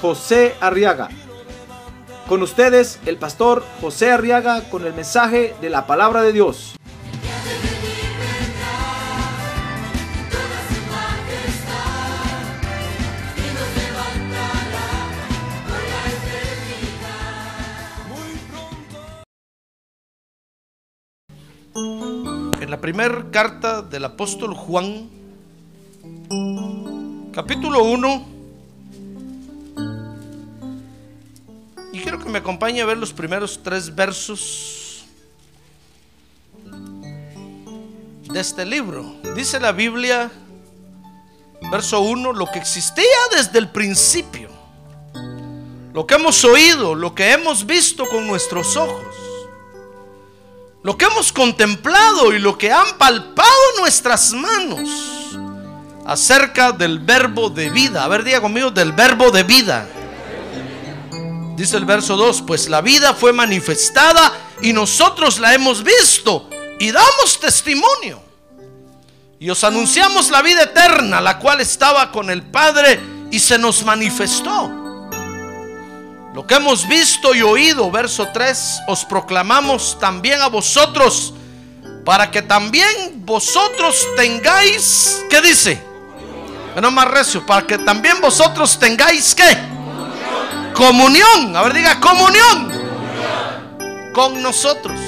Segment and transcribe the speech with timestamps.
[0.00, 1.08] José Arriaga.
[2.28, 6.74] Con ustedes, el pastor José Arriaga con el mensaje de la palabra de Dios.
[22.60, 25.08] En la primera carta del apóstol Juan,
[27.32, 28.35] capítulo 1,
[31.96, 35.06] y quiero que me acompañe a ver los primeros tres versos
[38.30, 39.16] de este libro.
[39.34, 40.30] Dice la Biblia,
[41.70, 44.50] verso 1, lo que existía desde el principio,
[45.94, 49.06] lo que hemos oído, lo que hemos visto con nuestros ojos
[50.82, 54.88] lo que hemos contemplado y lo que han palpado nuestras manos
[56.06, 58.04] acerca del verbo de vida.
[58.04, 59.88] A ver, diga conmigo, del verbo de vida.
[61.56, 66.92] Dice el verso 2, pues la vida fue manifestada y nosotros la hemos visto y
[66.92, 68.20] damos testimonio.
[69.38, 73.82] Y os anunciamos la vida eterna, la cual estaba con el Padre y se nos
[73.84, 74.68] manifestó.
[76.34, 81.32] Lo que hemos visto y oído, verso 3, os proclamamos también a vosotros,
[82.04, 85.82] para que también vosotros tengáis, ¿qué dice?
[86.74, 89.75] Menos más recio, para que también vosotros tengáis, ¿qué?
[90.76, 91.56] Comunión.
[91.56, 92.70] A ver, diga, comunión.
[94.12, 95.00] Con nosotros.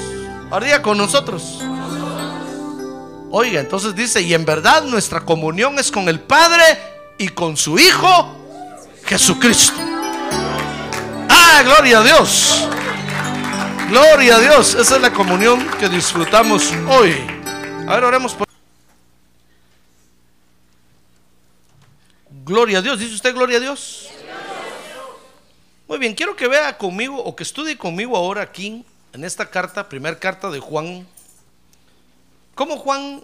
[0.49, 1.59] Ahora diga, con nosotros.
[3.31, 6.63] Oiga, entonces dice, y en verdad nuestra comunión es con el Padre
[7.19, 8.35] y con su Hijo
[9.05, 9.79] Jesucristo.
[11.29, 12.67] Ah, gloria a Dios.
[13.89, 14.73] Gloria a Dios.
[14.73, 17.15] Esa es la comunión que disfrutamos hoy.
[17.87, 18.47] A ver, oremos por.
[22.43, 22.97] Gloria a Dios.
[22.97, 24.09] ¿Dice usted gloria a Dios?
[25.89, 29.89] Muy bien, quiero que vea conmigo o que estudie conmigo ahora aquí, en esta carta,
[29.89, 31.07] primera carta de Juan,
[32.53, 33.23] cómo Juan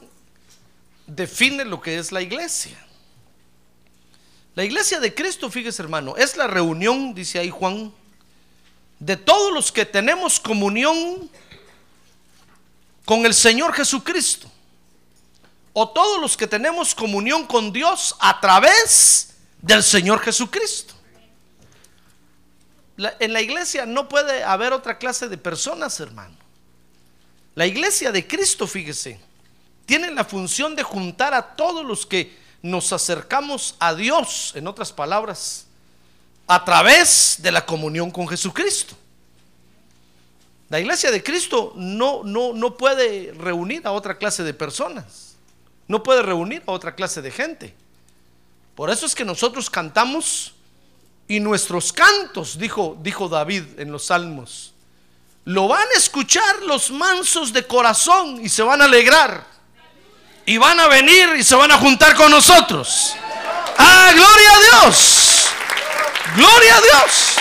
[1.06, 2.76] define lo que es la iglesia.
[4.56, 7.94] La iglesia de Cristo, fíjese hermano, es la reunión, dice ahí Juan,
[8.98, 11.30] de todos los que tenemos comunión
[13.06, 14.50] con el Señor Jesucristo.
[15.72, 20.95] O todos los que tenemos comunión con Dios a través del Señor Jesucristo.
[22.98, 26.36] En la iglesia no puede haber otra clase de personas, hermano.
[27.56, 29.20] La iglesia de Cristo, fíjese,
[29.86, 34.92] tiene la función de juntar a todos los que nos acercamos a Dios, en otras
[34.92, 35.68] palabras,
[36.48, 38.96] a través de la comunión con Jesucristo.
[40.70, 45.36] La iglesia de Cristo no, no, no puede reunir a otra clase de personas,
[45.88, 47.76] no puede reunir a otra clase de gente.
[48.74, 50.55] Por eso es que nosotros cantamos
[51.28, 54.74] y nuestros cantos, dijo, dijo David en los salmos,
[55.46, 59.46] lo van a escuchar los mansos de corazón y se van a alegrar.
[60.48, 63.16] Y van a venir y se van a juntar con nosotros.
[63.78, 65.48] Ah, gloria a Dios.
[66.36, 67.36] Gloria a Dios.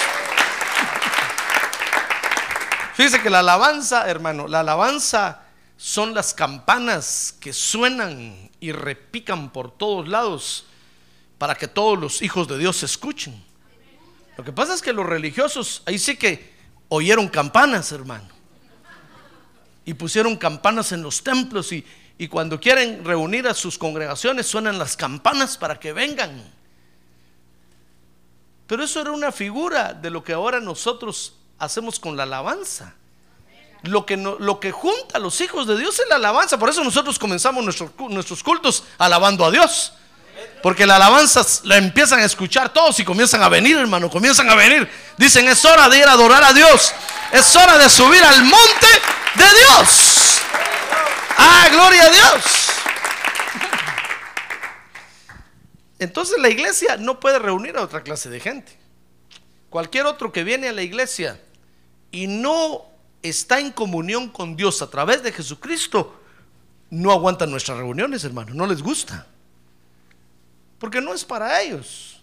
[2.94, 5.40] Fíjese que la alabanza, hermano, la alabanza
[5.76, 10.64] son las campanas que suenan y repican por todos lados
[11.38, 13.42] para que todos los hijos de Dios se escuchen.
[14.36, 16.52] Lo que pasa es que los religiosos ahí sí que
[16.88, 18.28] oyeron campanas, hermano.
[19.84, 21.84] Y pusieron campanas en los templos y,
[22.18, 26.42] y cuando quieren reunir a sus congregaciones suenan las campanas para que vengan.
[28.66, 32.94] Pero eso era una figura de lo que ahora nosotros hacemos con la alabanza.
[33.82, 36.58] Lo que, no- lo que junta a los hijos de Dios es la alabanza.
[36.58, 39.92] Por eso nosotros comenzamos nuestros, cu- nuestros cultos alabando a Dios.
[40.64, 44.08] Porque la alabanza la empiezan a escuchar todos y comienzan a venir, hermano.
[44.08, 44.90] Comienzan a venir.
[45.19, 46.94] Dicen, es hora de ir a adorar a Dios.
[47.32, 48.87] Es hora de subir al monte
[49.34, 50.40] de Dios.
[51.37, 52.44] Ah, gloria a Dios.
[55.99, 58.75] Entonces la iglesia no puede reunir a otra clase de gente.
[59.69, 61.38] Cualquier otro que viene a la iglesia
[62.11, 62.87] y no
[63.22, 66.19] está en comunión con Dios a través de Jesucristo,
[66.88, 68.55] no aguantan nuestras reuniones, hermano.
[68.55, 69.26] No les gusta.
[70.84, 72.20] Porque no es para ellos.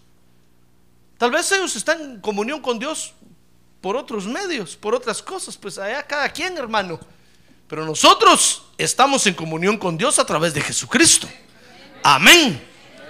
[1.18, 3.12] Tal vez ellos están en comunión con Dios
[3.80, 7.00] por otros medios, por otras cosas, pues allá cada quien, hermano.
[7.66, 11.28] Pero nosotros estamos en comunión con Dios a través de Jesucristo.
[12.04, 12.64] Amén.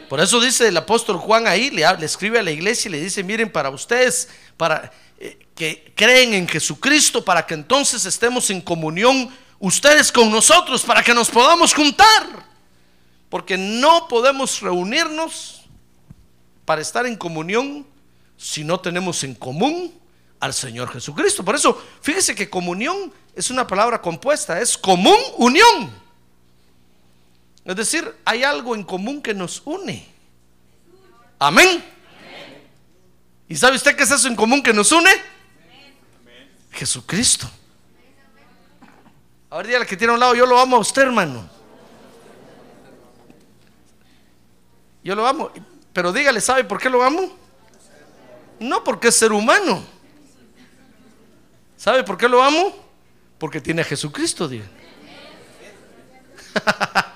[0.08, 3.00] Por eso dice el apóstol Juan ahí, le, le escribe a la iglesia y le
[3.02, 8.62] dice, miren, para ustedes, para eh, que creen en Jesucristo, para que entonces estemos en
[8.62, 9.28] comunión
[9.58, 12.51] ustedes con nosotros, para que nos podamos juntar.
[13.32, 15.62] Porque no podemos reunirnos
[16.67, 17.87] para estar en comunión
[18.37, 19.99] si no tenemos en común
[20.38, 21.43] al Señor Jesucristo.
[21.43, 25.90] Por eso, fíjese que comunión es una palabra compuesta, es común unión.
[27.64, 30.06] Es decir, hay algo en común que nos une.
[31.38, 31.82] Amén.
[33.49, 35.11] ¿Y sabe usted qué es eso en común que nos une?
[36.70, 37.50] Jesucristo.
[39.49, 41.62] Ahora dígale que tiene a un lado, yo lo amo a usted, hermano.
[45.02, 45.50] Yo lo amo.
[45.93, 47.37] Pero dígale, ¿sabe por qué lo amo?
[48.58, 49.84] No porque es ser humano.
[51.76, 52.75] ¿Sabe por qué lo amo?
[53.38, 54.66] Porque tiene a Jesucristo, diga.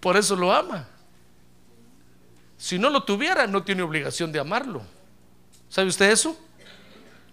[0.00, 0.86] por eso lo ama.
[2.56, 4.82] Si no lo tuviera, no tiene obligación de amarlo.
[5.68, 6.38] ¿Sabe usted eso?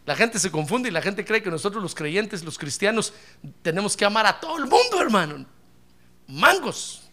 [0.05, 3.13] La gente se confunde y la gente cree que nosotros los creyentes, los cristianos,
[3.61, 5.45] tenemos que amar a todo el mundo, hermano.
[6.27, 7.04] Mangos.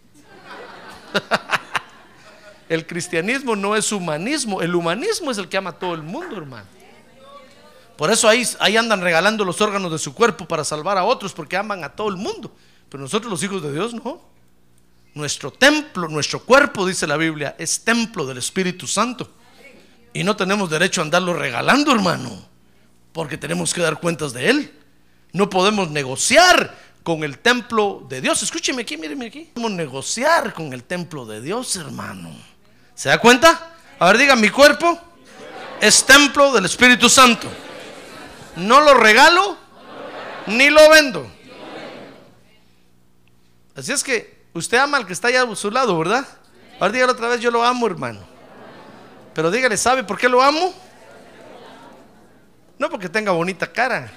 [2.69, 6.37] el cristianismo no es humanismo, el humanismo es el que ama a todo el mundo,
[6.37, 6.67] hermano.
[7.97, 11.33] Por eso ahí, ahí andan regalando los órganos de su cuerpo para salvar a otros,
[11.33, 12.53] porque aman a todo el mundo.
[12.89, 14.21] Pero nosotros los hijos de Dios no.
[15.15, 19.31] Nuestro templo, nuestro cuerpo, dice la Biblia, es templo del Espíritu Santo.
[20.15, 22.47] Y no tenemos derecho a andarlo regalando, hermano,
[23.13, 24.79] porque tenemos que dar cuentas de él.
[25.33, 28.43] No podemos negociar con el templo de Dios.
[28.43, 29.51] Escúcheme aquí, míreme aquí.
[29.55, 32.31] Podemos negociar con el templo de Dios, hermano.
[32.95, 33.75] ¿Se da cuenta?
[33.99, 34.99] A ver, diga, mi cuerpo
[35.81, 37.49] es templo del Espíritu Santo.
[38.57, 39.57] No lo regalo
[40.47, 41.31] ni lo vendo.
[43.75, 46.27] Así es que usted ama al que está allá a su lado, ¿verdad?
[46.79, 48.21] Ahora dígale otra vez, yo lo amo, hermano.
[49.35, 50.75] Pero dígale, ¿sabe por qué lo amo?
[52.79, 54.13] No porque tenga bonita cara.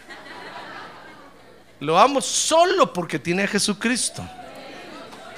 [1.85, 4.27] Lo amo solo porque tiene a Jesucristo.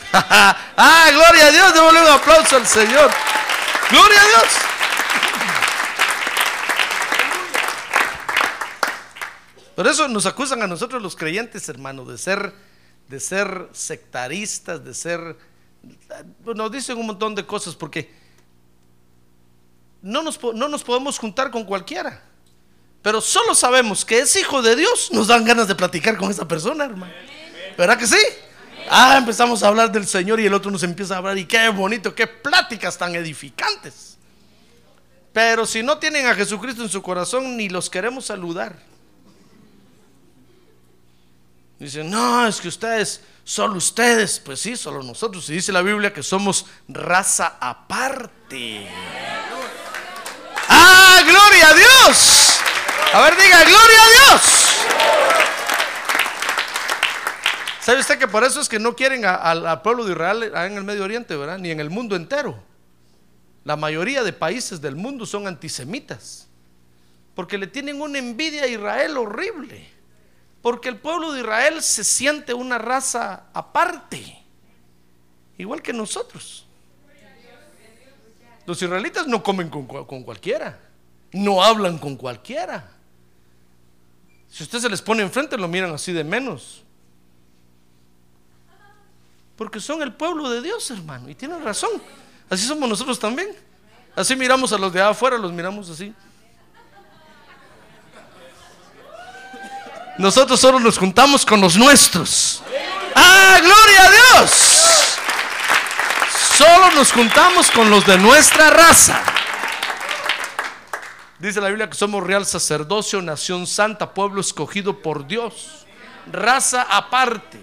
[0.14, 3.12] ah, gloria a Dios, démosle un aplauso al Señor.
[3.92, 4.48] Gloria a Dios.
[9.76, 12.54] Por eso nos acusan a nosotros los creyentes, hermano, de ser,
[13.10, 15.38] de ser sectaristas, de ser,
[16.46, 18.10] nos dicen un montón de cosas porque
[20.02, 22.24] no nos, no nos podemos juntar con cualquiera.
[23.02, 26.48] Pero solo sabemos que es hijo de Dios, nos dan ganas de platicar con esa
[26.48, 27.14] persona, hermano.
[27.78, 28.18] ¿Verdad que sí?
[28.90, 31.70] Ah, empezamos a hablar del Señor y el otro nos empieza a hablar y qué
[31.70, 34.18] bonito, qué pláticas tan edificantes.
[35.34, 38.76] Pero si no tienen a Jesucristo en su corazón, ni los queremos saludar.
[41.80, 45.48] Dicen, no, es que ustedes, solo ustedes, pues sí, solo nosotros.
[45.50, 48.88] Y dice la Biblia que somos raza aparte.
[50.70, 52.47] Ah, gloria a Dios.
[53.14, 54.68] A ver, diga, gloria a Dios.
[57.88, 60.84] ¿Sabe usted que por eso es que no quieren al pueblo de Israel en el
[60.84, 61.58] Medio Oriente, ¿verdad?
[61.58, 62.62] Ni en el mundo entero.
[63.64, 66.50] La mayoría de países del mundo son antisemitas.
[67.34, 69.88] Porque le tienen una envidia a Israel horrible.
[70.62, 74.44] Porque el pueblo de Israel se siente una raza aparte.
[75.58, 76.66] Igual que nosotros.
[78.66, 80.78] Los israelitas no comen con, con cualquiera.
[81.32, 82.97] No hablan con cualquiera.
[84.50, 86.84] Si usted se les pone enfrente, lo miran así de menos.
[89.56, 91.30] Porque son el pueblo de Dios, hermano.
[91.30, 91.90] Y tienen razón.
[92.50, 93.56] Así somos nosotros también.
[94.16, 96.14] Así miramos a los de afuera, los miramos así.
[100.18, 102.64] Nosotros solo nos juntamos con los nuestros.
[103.16, 105.18] ¡Ah, gloria a Dios!
[106.58, 109.22] Solo nos juntamos con los de nuestra raza.
[111.40, 115.86] Dice la Biblia que somos real sacerdocio, nación santa, pueblo escogido por Dios,
[116.32, 117.60] raza aparte.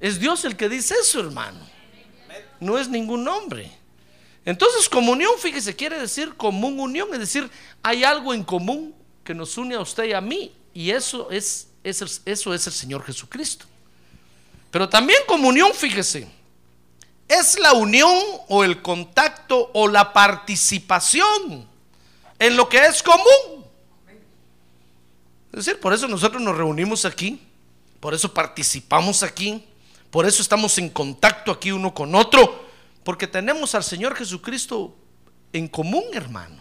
[0.00, 1.60] Es Dios el que dice eso, hermano.
[2.58, 3.70] No es ningún hombre.
[4.46, 7.50] Entonces, comunión, fíjese, quiere decir común unión, es decir,
[7.82, 11.68] hay algo en común que nos une a usted y a mí, y eso es,
[11.84, 13.66] eso es el Señor Jesucristo.
[14.70, 16.26] Pero también comunión, fíjese,
[17.28, 18.10] es la unión
[18.48, 21.69] o el contacto o la participación
[22.40, 23.64] en lo que es común.
[25.52, 27.40] Es decir, por eso nosotros nos reunimos aquí,
[28.00, 29.64] por eso participamos aquí,
[30.10, 32.66] por eso estamos en contacto aquí uno con otro,
[33.04, 34.96] porque tenemos al Señor Jesucristo
[35.52, 36.60] en común, hermano.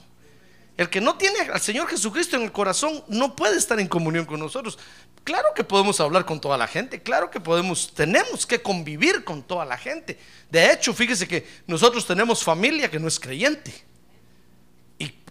[0.76, 4.26] El que no tiene al Señor Jesucristo en el corazón no puede estar en comunión
[4.26, 4.78] con nosotros.
[5.24, 9.44] Claro que podemos hablar con toda la gente, claro que podemos, tenemos que convivir con
[9.44, 10.18] toda la gente.
[10.50, 13.90] De hecho, fíjese que nosotros tenemos familia que no es creyente.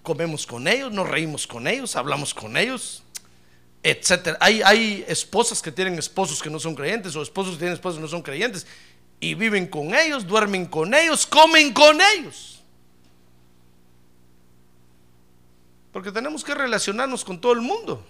[0.08, 3.02] Comemos con ellos, nos reímos con ellos, hablamos con ellos,
[3.82, 4.38] etcétera.
[4.40, 7.98] Hay, hay esposas que tienen esposos que no son creyentes o esposos que tienen esposos
[7.98, 8.66] que no son creyentes
[9.20, 12.62] y viven con ellos, duermen con ellos, comen con ellos.
[15.92, 18.02] Porque tenemos que relacionarnos con todo el mundo.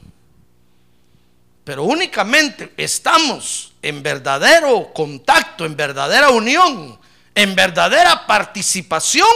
[1.64, 6.96] Pero únicamente estamos en verdadero contacto, en verdadera unión,
[7.34, 9.26] en verdadera participación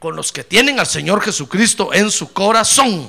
[0.00, 3.08] con los que tienen al Señor Jesucristo en su corazón.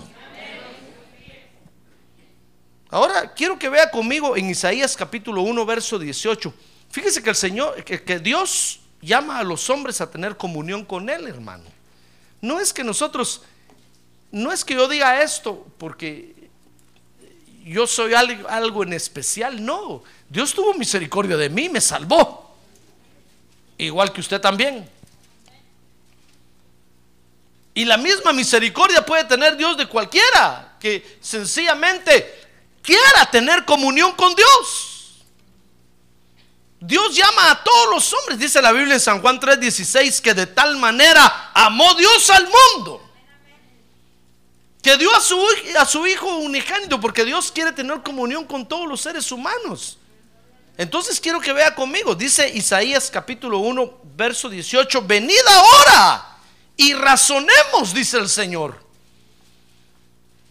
[2.92, 6.54] Ahora quiero que vea conmigo en Isaías capítulo 1, verso 18.
[6.92, 11.10] Fíjese que el Señor, que, que Dios llama a los hombres a tener comunión con
[11.10, 11.64] Él, hermano.
[12.42, 13.42] No es que nosotros
[14.32, 16.36] no es que yo diga esto porque
[17.64, 20.04] yo soy algo, en especial, no.
[20.30, 22.56] Dios tuvo misericordia de mí, me salvó.
[23.78, 24.90] Igual que usted también.
[27.74, 32.50] Y la misma misericordia puede tener Dios de cualquiera que sencillamente
[32.82, 35.24] quiera tener comunión con Dios.
[36.80, 40.48] Dios llama a todos los hombres, dice la Biblia en San Juan 3:16, que de
[40.48, 43.12] tal manera amó Dios al mundo
[44.82, 45.40] que dio a su,
[45.78, 49.98] a su hijo unigénito, porque Dios quiere tener comunión con todos los seres humanos.
[50.78, 56.31] Entonces quiero que vea conmigo, dice Isaías capítulo 1, verso 18, venid ahora
[56.82, 58.82] y razonemos, dice el Señor.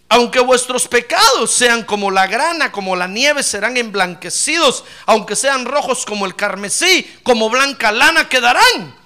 [0.08, 4.84] Aunque vuestros pecados sean como la grana, como la nieve, serán emblanquecidos.
[5.06, 8.96] Aunque sean rojos como el carmesí, como blanca lana quedarán.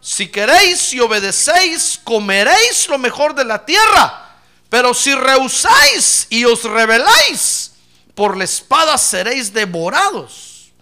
[0.00, 4.22] Si queréis y obedecéis, comeréis lo mejor de la tierra
[4.68, 7.72] pero si rehusáis y os rebeláis,
[8.14, 10.72] por la espada seréis devorados.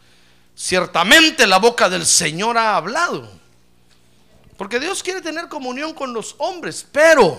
[0.55, 3.31] Ciertamente la boca del Señor ha hablado.
[4.57, 7.39] Porque Dios quiere tener comunión con los hombres, pero,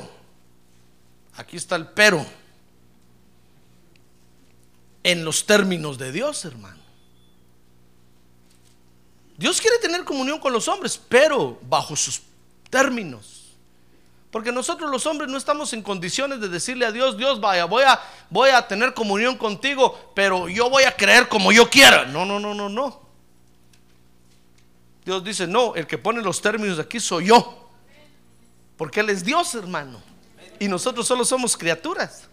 [1.36, 2.26] aquí está el pero,
[5.04, 6.84] en los términos de Dios, hermano.
[9.38, 12.22] Dios quiere tener comunión con los hombres, pero bajo sus
[12.70, 13.44] términos.
[14.32, 17.84] Porque nosotros los hombres no estamos en condiciones de decirle a Dios, Dios, vaya, voy
[17.84, 22.06] a, voy a tener comunión contigo, pero yo voy a creer como yo quiera.
[22.06, 23.05] No, no, no, no, no.
[25.06, 27.70] Dios dice, no, el que pone los términos aquí soy yo.
[28.76, 30.02] Porque Él es Dios, hermano.
[30.60, 32.28] Y nosotros solo somos criaturas.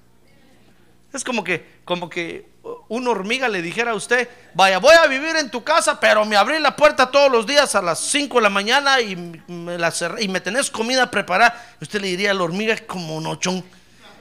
[1.13, 2.49] Es como que, como que
[2.89, 6.37] una hormiga le dijera a usted, vaya, voy a vivir en tu casa, pero me
[6.37, 9.93] abrí la puerta todos los días a las 5 de la mañana y me, la
[10.19, 11.77] y me tenés comida preparada.
[11.83, 13.63] Usted le diría a la hormiga como nochón,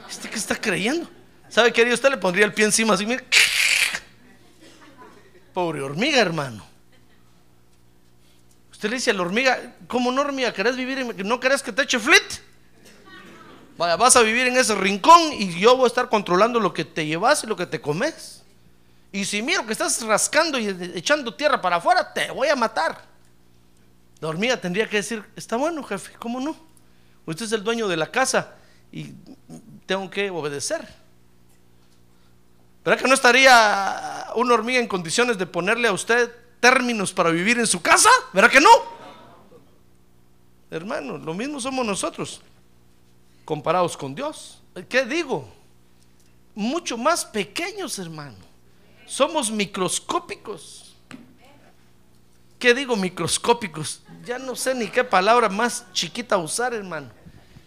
[0.09, 1.09] ¿este qué está creyendo?
[1.47, 2.09] ¿Sabe qué haría usted?
[2.09, 3.23] Le pondría el pie encima así, mire.
[5.53, 6.70] Pobre hormiga, hermano.
[8.81, 10.51] Usted le dice a la hormiga, ¿cómo no hormiga?
[10.51, 10.97] ¿Querés vivir?
[10.97, 12.23] En, ¿No querés que te eche flit?
[13.77, 17.05] vas a vivir en ese rincón y yo voy a estar controlando lo que te
[17.05, 18.41] llevas y lo que te comes.
[19.11, 23.03] Y si miro que estás rascando y echando tierra para afuera, te voy a matar.
[24.19, 26.55] La hormiga tendría que decir, está bueno, jefe, ¿cómo no?
[27.27, 28.55] Usted es el dueño de la casa
[28.91, 29.13] y
[29.85, 30.87] tengo que obedecer.
[32.83, 37.59] ¿Verdad que no estaría una hormiga en condiciones de ponerle a usted términos para vivir
[37.59, 38.09] en su casa?
[38.31, 38.69] ¿Verdad que no?
[40.69, 42.41] Hermano, lo mismo somos nosotros
[43.43, 44.61] comparados con Dios.
[44.87, 45.45] ¿Qué digo?
[46.55, 48.37] Mucho más pequeños, hermano.
[49.05, 50.95] Somos microscópicos.
[52.57, 54.03] ¿Qué digo microscópicos?
[54.23, 57.09] Ya no sé ni qué palabra más chiquita usar, hermano.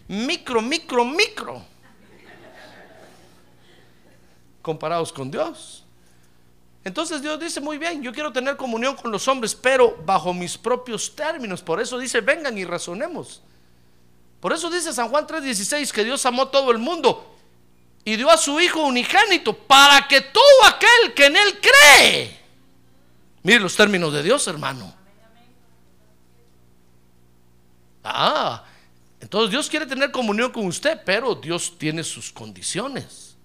[0.07, 1.63] Micro, micro, micro.
[4.63, 5.84] Comparados con Dios.
[6.85, 10.55] Entonces Dios dice, muy bien, yo quiero tener comunión con los hombres, pero bajo mis
[10.55, 11.63] propios términos.
[11.63, 13.41] Por eso dice, vengan y razonemos.
[14.39, 17.35] Por eso dice San Juan 3:16 que Dios amó todo el mundo
[18.03, 22.39] y dio a su Hijo unigénito para que todo aquel que en Él cree.
[23.41, 24.93] Mire los términos de Dios, hermano.
[28.03, 28.63] Ah,
[29.19, 33.35] entonces Dios quiere tener comunión con usted, pero Dios tiene sus condiciones.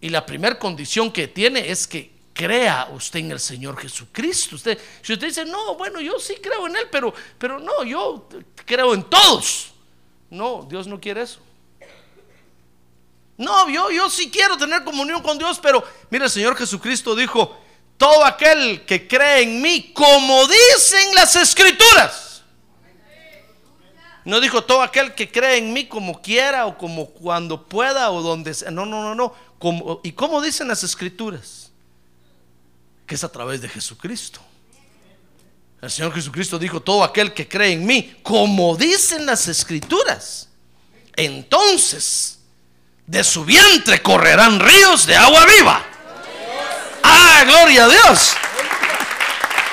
[0.00, 4.54] Y la primera condición que tiene es que crea usted en el Señor Jesucristo.
[4.54, 8.28] Usted, si usted dice, no, bueno, yo sí creo en Él, pero, pero no, yo
[8.64, 9.72] creo en todos.
[10.30, 11.40] No, Dios no quiere eso.
[13.36, 17.58] No, yo, yo sí quiero tener comunión con Dios, pero mira, el Señor Jesucristo dijo,
[17.96, 22.44] todo aquel que cree en mí, como dicen las escrituras.
[24.24, 28.22] No dijo todo aquel que cree en mí como quiera o como cuando pueda o
[28.22, 28.70] donde sea.
[28.70, 30.00] No, no, no, no.
[30.04, 31.67] ¿Y cómo dicen las escrituras?
[33.08, 34.40] Que es a través de Jesucristo.
[35.80, 40.48] El Señor Jesucristo dijo, todo aquel que cree en mí, como dicen las escrituras,
[41.16, 42.38] entonces
[43.06, 45.84] de su vientre correrán ríos de agua viva.
[47.02, 48.36] Ah, gloria a Dios.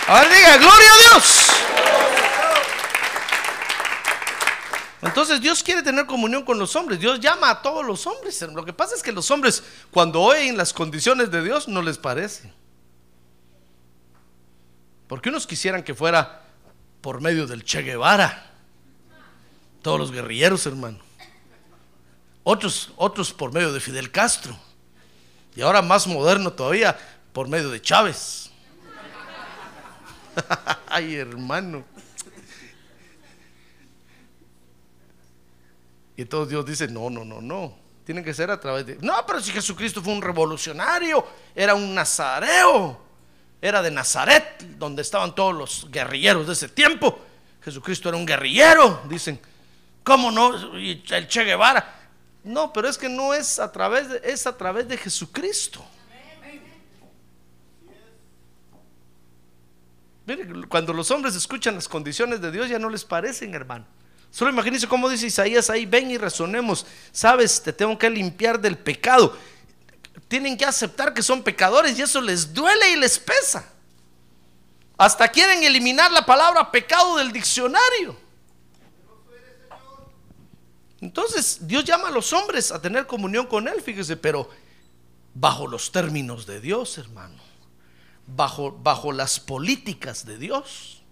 [0.07, 1.47] A ver, diga, gloria a Dios.
[5.01, 6.99] Entonces Dios quiere tener comunión con los hombres.
[6.99, 8.41] Dios llama a todos los hombres.
[8.41, 9.61] Lo que pasa es que los hombres
[9.91, 12.53] cuando oyen las condiciones de Dios no les parece.
[15.07, 16.43] Porque unos quisieran que fuera
[17.01, 18.51] por medio del Che Guevara.
[19.81, 20.99] Todos los guerrilleros, hermano.
[22.43, 24.57] Otros, otros por medio de Fidel Castro.
[25.55, 26.97] Y ahora más moderno todavía,
[27.31, 28.51] por medio de Chávez.
[30.87, 31.85] Ay, hermano.
[36.17, 37.77] Y todos Dios dice, no, no, no, no.
[38.05, 38.97] Tienen que ser a través de...
[39.01, 43.04] No, pero si Jesucristo fue un revolucionario, era un nazareo,
[43.65, 47.19] era de Nazaret, donde estaban todos los guerrilleros de ese tiempo.
[47.63, 49.39] Jesucristo era un guerrillero, dicen.
[50.03, 50.77] ¿Cómo no?
[50.79, 51.93] Y el Che Guevara.
[52.43, 55.83] No, pero es que no es a través de, es a través de Jesucristo.
[60.27, 63.85] Mire, cuando los hombres escuchan las condiciones de Dios ya no les parecen, hermano.
[64.29, 66.85] Solo imagínense cómo dice Isaías ahí, ven y razonemos.
[67.11, 69.35] Sabes, te tengo que limpiar del pecado.
[70.27, 73.71] Tienen que aceptar que son pecadores y eso les duele y les pesa.
[74.97, 78.17] Hasta quieren eliminar la palabra pecado del diccionario.
[81.01, 84.49] Entonces Dios llama a los hombres a tener comunión con Él, fíjese, pero
[85.33, 87.35] bajo los términos de Dios, hermano.
[88.25, 91.03] Bajo, bajo las políticas de Dios.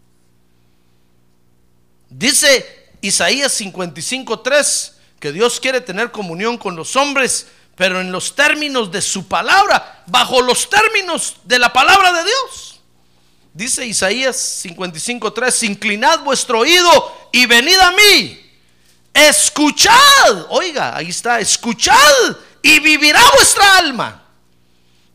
[2.10, 8.92] Dice Isaías 55:3, que Dios quiere tener comunión con los hombres, pero en los términos
[8.92, 12.82] de su palabra, bajo los términos de la palabra de Dios.
[13.54, 18.40] Dice Isaías 55:3, inclinad vuestro oído y venid a mí.
[19.14, 21.96] Escuchad, oiga, ahí está, escuchad
[22.62, 24.24] y vivirá vuestra alma.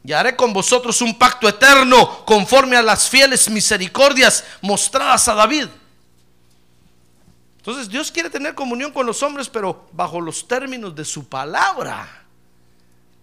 [0.05, 5.67] Y haré con vosotros un pacto eterno conforme a las fieles misericordias mostradas a David.
[7.57, 12.18] Entonces Dios quiere tener comunión con los hombres, pero bajo los términos de su palabra.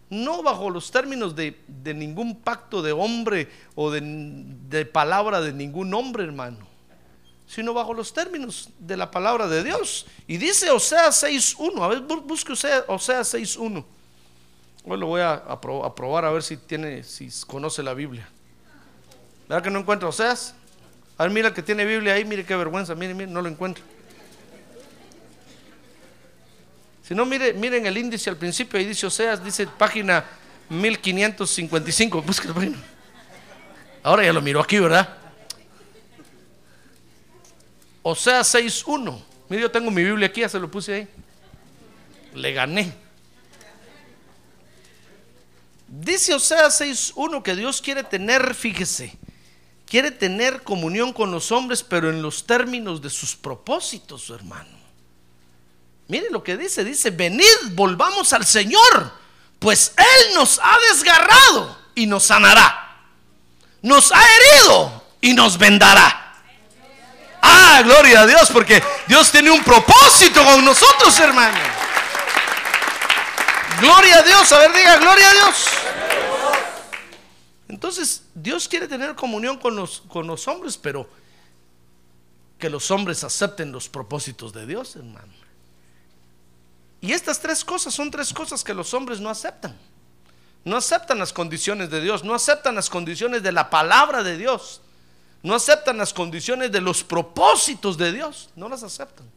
[0.09, 1.55] No bajo los términos de,
[1.93, 6.67] ningún pacto de hombre o de, palabra de ningún hombre, hermano.
[7.47, 10.05] Sino bajo los términos de la palabra de Dios.
[10.27, 11.83] Y dice Oseas 6.1.
[11.83, 13.83] A ver, busque Oseas 6.1.
[14.87, 18.29] Hoy lo voy a, a, probar a ver si tiene, si conoce la Biblia.
[19.47, 20.53] ¿Verdad que no encuentra Oseas?
[21.17, 23.83] A ver, mira que tiene Biblia ahí, mire qué vergüenza, mire, mire, no lo encuentra.
[27.05, 30.25] Si no, mire, miren el índice al principio, ahí dice Oseas, dice página
[30.69, 32.23] 1555.
[34.01, 35.15] Ahora ya lo miro aquí, ¿verdad?
[38.01, 39.21] Oseas 6.1.
[39.49, 41.07] Mire, yo tengo mi Biblia aquí, ya se lo puse ahí.
[42.33, 42.91] Le gané.
[45.87, 49.15] Dice Oseas 6.1 que Dios quiere tener, fíjese,
[49.85, 54.74] quiere tener comunión con los hombres, pero en los términos de sus propósitos, hermano.
[56.07, 59.11] Mire lo que dice, dice, venid, volvamos al Señor,
[59.59, 62.81] pues Él nos ha desgarrado y nos sanará.
[63.81, 66.21] Nos ha herido y nos vendará.
[67.41, 71.57] Ah, gloria a Dios, porque Dios tiene un propósito con nosotros, hermano.
[73.79, 75.65] Gloria a Dios, a ver, diga, gloria a Dios.
[77.67, 81.07] Entonces, Dios quiere tener comunión con los, con los hombres, pero
[82.57, 85.33] que los hombres acepten los propósitos de Dios, hermano.
[87.05, 89.77] Y estas tres cosas son tres cosas que los hombres no aceptan.
[90.63, 94.81] No aceptan las condiciones de Dios, no aceptan las condiciones de la palabra de Dios,
[95.43, 99.29] no aceptan las condiciones de los propósitos de Dios, no las aceptan.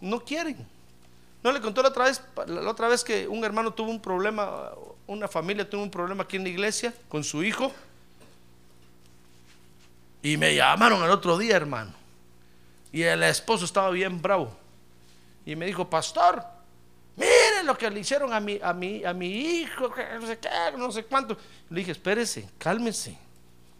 [0.00, 0.66] No quieren.
[1.42, 4.70] No le contó la otra vez, la otra vez que un hermano tuvo un problema,
[5.06, 7.70] una familia tuvo un problema aquí en la iglesia con su hijo.
[10.22, 11.92] Y me llamaron al otro día, hermano.
[12.90, 14.63] Y el esposo estaba bien bravo
[15.46, 16.44] y me dijo, pastor,
[17.16, 20.48] mire lo que le hicieron a mi, a mi, a mi hijo, no sé qué,
[20.76, 21.36] no sé cuánto.
[21.70, 23.18] Le dije, espérese, cálmese.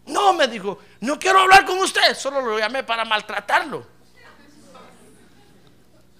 [0.07, 3.87] No, me dijo, no quiero hablar con usted, solo lo llamé para maltratarlo.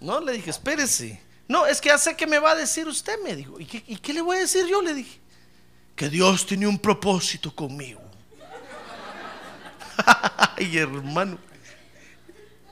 [0.00, 1.20] No, le dije, espérese.
[1.46, 3.61] No, es que ya sé que me va a decir usted, me dijo.
[3.61, 4.80] ¿Y qué, ¿Y qué le voy a decir yo?
[4.80, 5.20] Le dije,
[5.94, 8.00] que Dios tiene un propósito conmigo.
[10.57, 11.38] Ay, hermano.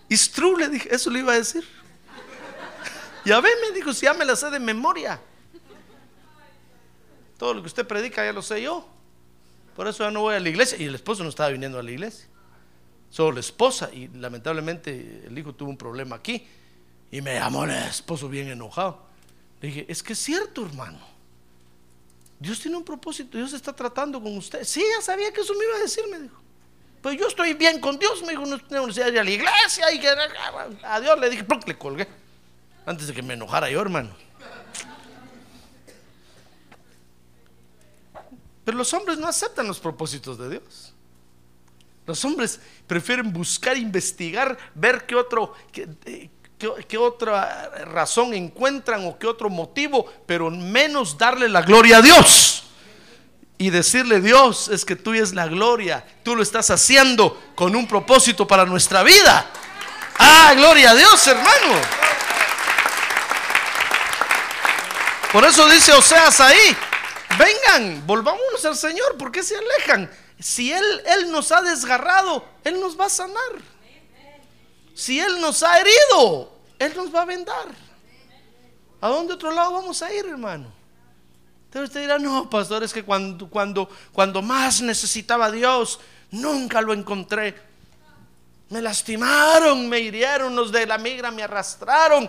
[0.08, 1.66] It's true, le dije, eso le iba a decir.
[3.24, 5.20] Ya ve, me dijo, si ya me la sé de memoria.
[7.38, 8.86] Todo lo que usted predica ya lo sé yo.
[9.76, 10.78] Por eso ya no voy a la iglesia.
[10.78, 12.26] Y el esposo no estaba viniendo a la iglesia.
[13.10, 13.90] Solo la esposa.
[13.92, 16.46] Y lamentablemente el hijo tuvo un problema aquí.
[17.10, 19.06] Y me llamó el esposo bien enojado.
[19.60, 20.98] Le dije, es que es cierto, hermano.
[22.38, 23.38] Dios tiene un propósito.
[23.38, 24.64] Dios está tratando con usted.
[24.64, 26.40] Sí, ya sabía que eso me iba a decir, me dijo.
[27.00, 29.30] Pues yo estoy bien con Dios, me dijo, no tengo necesidad de ir a la
[29.30, 29.92] iglesia.
[29.92, 30.08] Y que,
[30.84, 32.21] a Dios le dije, le colgué.
[32.84, 34.10] Antes de que me enojara yo, hermano.
[38.64, 40.92] Pero los hombres no aceptan los propósitos de Dios.
[42.06, 45.88] Los hombres prefieren buscar, investigar, ver qué otro, qué,
[46.88, 52.64] qué, otra razón encuentran o qué otro motivo, pero menos darle la gloria a Dios.
[53.58, 57.86] Y decirle, Dios, es que tú es la gloria, tú lo estás haciendo con un
[57.86, 59.46] propósito para nuestra vida.
[60.18, 62.11] Ah, gloria a Dios, hermano.
[65.32, 66.76] Por eso dice Oseas ahí,
[67.38, 70.10] vengan, volvámonos al Señor, ¿por qué se alejan?
[70.38, 73.52] Si Él, Él nos ha desgarrado, Él nos va a sanar.
[74.94, 77.66] Si Él nos ha herido, Él nos va a vendar.
[79.00, 80.70] ¿A dónde otro lado vamos a ir, hermano?
[81.64, 85.98] Entonces usted dirá, no, pastor, es que cuando, cuando, cuando más necesitaba a Dios,
[86.30, 87.58] nunca lo encontré.
[88.68, 92.28] Me lastimaron, me hirieron, los de la migra me arrastraron,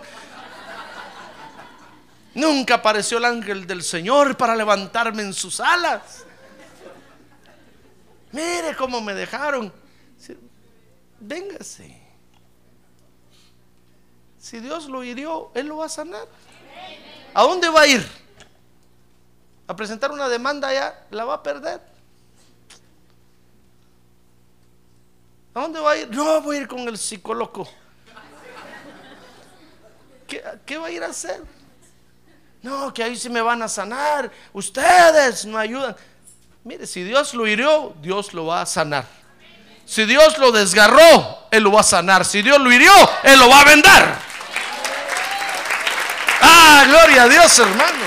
[2.34, 6.24] Nunca apareció el ángel del Señor para levantarme en sus alas.
[8.32, 9.72] Mire cómo me dejaron.
[11.20, 12.02] Véngase.
[14.38, 16.26] Si Dios lo hirió, Él lo va a sanar.
[17.32, 18.06] ¿A dónde va a ir?
[19.66, 21.80] A presentar una demanda ya, la va a perder.
[25.54, 26.10] ¿A dónde va a ir?
[26.10, 27.66] No, voy a ir con el psicólogo.
[30.26, 31.42] ¿Qué, ¿Qué, va a ir a hacer?
[32.64, 34.30] No, que ahí se me van a sanar.
[34.54, 35.94] Ustedes no ayudan.
[36.64, 39.04] Mire, si Dios lo hirió, Dios lo va a sanar.
[39.84, 42.24] Si Dios lo desgarró, Él lo va a sanar.
[42.24, 42.90] Si Dios lo hirió,
[43.22, 44.18] Él lo va a vendar.
[46.40, 48.04] Ah, gloria a Dios, hermano.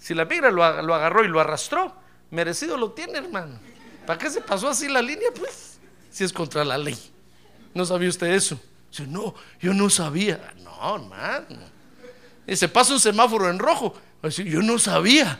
[0.00, 1.94] Si la migra lo, agarró y lo arrastró,
[2.32, 3.60] merecido lo tiene, hermano.
[4.08, 5.28] ¿Para qué se pasó así la línea?
[5.38, 5.78] Pues,
[6.10, 6.98] si es contra la ley.
[7.74, 8.58] ¿No sabía usted eso?
[9.00, 10.54] No, yo no sabía.
[10.58, 11.74] No, hermano.
[12.48, 13.94] Se pasa un semáforo en rojo.
[14.22, 15.38] yo no sabía.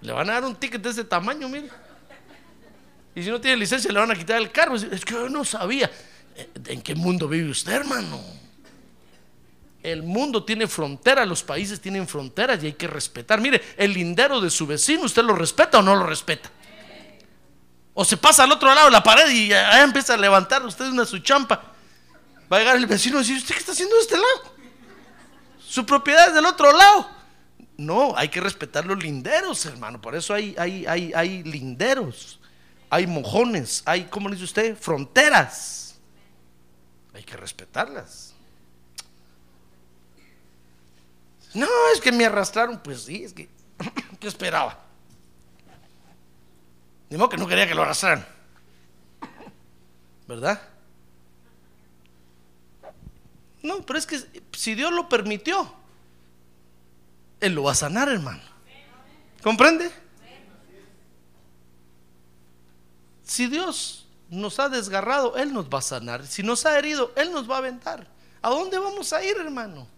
[0.00, 1.68] Le van a dar un ticket de ese tamaño, mire.
[3.14, 4.76] Y si no tiene licencia, le van a quitar el carro.
[4.76, 5.90] Es que yo no sabía.
[6.66, 8.20] ¿En qué mundo vive usted, hermano?
[9.82, 13.40] El mundo tiene fronteras, los países tienen fronteras y hay que respetar.
[13.40, 16.50] Mire, el lindero de su vecino, ¿usted lo respeta o no lo respeta?
[17.94, 20.86] O se pasa al otro lado de la pared y ahí empieza a levantar usted
[20.86, 21.72] una su champa.
[22.52, 24.54] Va a llegar el vecino y decir, ¿usted qué está haciendo de este lado?
[25.58, 27.10] Su propiedad es del otro lado.
[27.76, 30.00] No, hay que respetar los linderos, hermano.
[30.00, 32.40] Por eso hay, hay, hay, hay linderos,
[32.88, 34.76] hay mojones, hay, ¿cómo dice usted?
[34.76, 35.96] Fronteras.
[37.12, 38.34] Hay que respetarlas.
[41.54, 42.78] No, es que me arrastraron.
[42.80, 43.48] Pues sí, es que,
[44.20, 44.78] ¿qué esperaba?
[47.08, 48.26] Ni modo que no quería que lo arrastraran.
[50.26, 50.60] ¿Verdad?
[53.66, 54.20] No, pero es que
[54.52, 55.74] si Dios lo permitió,
[57.40, 58.42] Él lo va a sanar, hermano.
[59.42, 59.90] ¿Comprende?
[63.24, 66.24] Si Dios nos ha desgarrado, Él nos va a sanar.
[66.24, 68.06] Si nos ha herido, Él nos va a aventar.
[68.40, 69.88] ¿A dónde vamos a ir, hermano?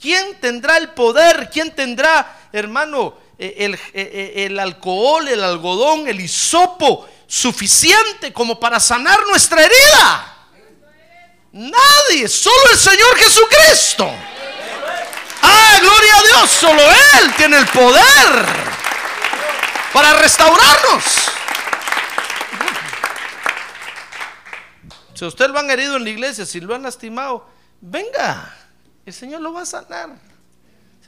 [0.00, 1.50] ¿Quién tendrá el poder?
[1.52, 8.58] ¿Quién tendrá, hermano, eh, el, eh, eh, el, alcohol, el algodón, el hisopo suficiente como
[8.58, 10.37] para sanar nuestra herida?
[11.58, 14.08] Nadie, solo el Señor Jesucristo.
[15.42, 18.46] Ah, gloria a Dios, solo Él tiene el poder
[19.92, 21.04] para restaurarnos.
[25.14, 28.54] Si usted lo han herido en la iglesia, si lo han lastimado, venga,
[29.04, 30.10] el Señor lo va a sanar.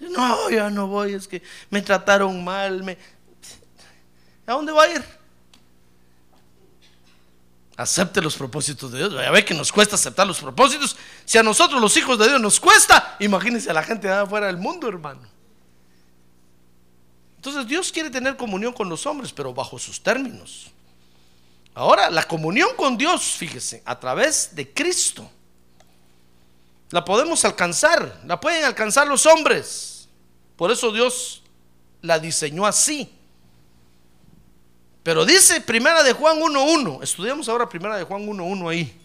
[0.01, 2.83] No, ya no voy, es que me trataron mal.
[2.83, 2.99] Me...
[4.49, 5.20] ¿A dónde va a ir?
[7.81, 9.13] Acepte los propósitos de Dios.
[9.15, 10.97] Ya ve que nos cuesta aceptar los propósitos.
[11.25, 14.47] Si a nosotros los hijos de Dios nos cuesta, imagínense a la gente de afuera
[14.47, 15.23] del mundo, hermano.
[17.37, 20.71] Entonces Dios quiere tener comunión con los hombres, pero bajo sus términos.
[21.75, 25.31] Ahora, la comunión con Dios, fíjese, a través de Cristo,
[26.91, 30.09] la podemos alcanzar, la pueden alcanzar los hombres.
[30.57, 31.43] Por eso Dios
[32.03, 33.11] la diseñó así
[35.03, 39.01] Pero dice Primera de Juan 1.1, estudiamos ahora Primera de Juan 1.1 ahí,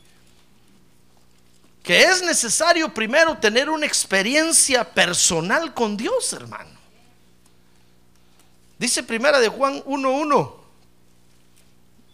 [1.82, 6.72] que es necesario primero tener una experiencia personal con Dios, hermano.
[8.78, 10.54] Dice Primera de Juan 1.1,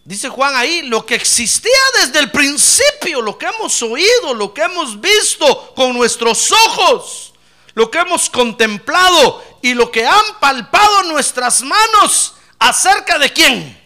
[0.04, 4.62] dice Juan ahí, lo que existía desde el principio, lo que hemos oído, lo que
[4.62, 7.34] hemos visto con nuestros ojos,
[7.74, 13.76] lo que hemos contemplado y lo que han palpado nuestras manos ¿Acerca de quién?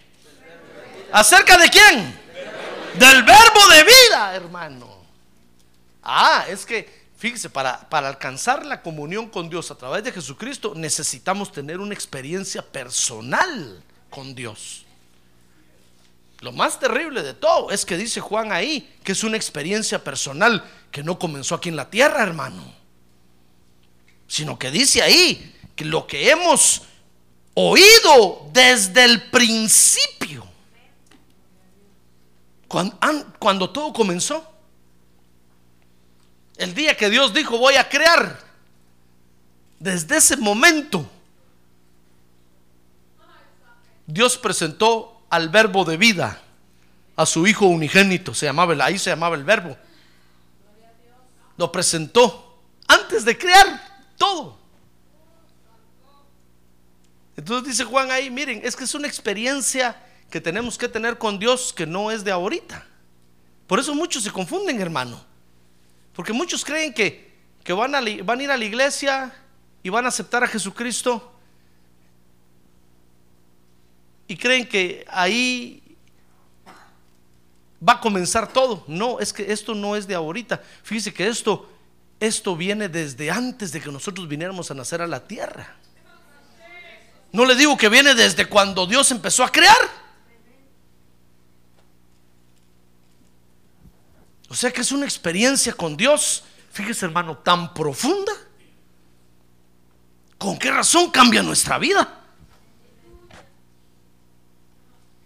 [1.11, 2.15] ¿Acerca de quién?
[2.99, 5.03] Del verbo de vida, hermano.
[6.03, 10.75] Ah, es que, fíjese, para, para alcanzar la comunión con Dios a través de Jesucristo
[10.77, 14.85] necesitamos tener una experiencia personal con Dios.
[16.41, 20.63] Lo más terrible de todo es que dice Juan ahí que es una experiencia personal
[20.91, 22.75] que no comenzó aquí en la tierra, hermano.
[24.29, 26.83] Sino que dice ahí que lo que hemos
[27.59, 30.47] oído desde el principio.
[32.69, 34.47] Cuando, todo comenzó.
[36.57, 38.39] El día que Dios dijo voy a crear.
[39.79, 41.09] Desde ese momento.
[44.07, 46.41] Dios presentó al verbo de vida
[47.17, 48.35] a su hijo unigénito.
[48.35, 49.77] Se llamaba, ahí se llamaba el verbo.
[51.57, 54.59] Lo presentó antes de crear todo.
[57.37, 61.39] Entonces dice Juan ahí, miren, es que es una experiencia que tenemos que tener con
[61.39, 62.85] Dios que no es de ahorita.
[63.67, 65.23] Por eso muchos se confunden, hermano.
[66.15, 67.33] Porque muchos creen que,
[67.69, 69.35] van, a, van ir a la iglesia
[69.83, 71.33] y van a aceptar a Jesucristo
[74.29, 75.83] y creen que ahí
[77.87, 78.85] va a comenzar todo.
[78.87, 80.63] No, es que esto no es de ahorita.
[80.83, 81.71] Fíjese que esto,
[82.19, 85.77] esto viene desde antes de que nosotros viniéramos a nacer a la tierra.
[87.37, 89.77] No le digo que viene desde cuando Dios empezó a crear.
[94.49, 98.33] O sea que es una experiencia con Dios, fíjese hermano, tan profunda.
[100.39, 102.25] ¿Con qué razón cambia nuestra vida?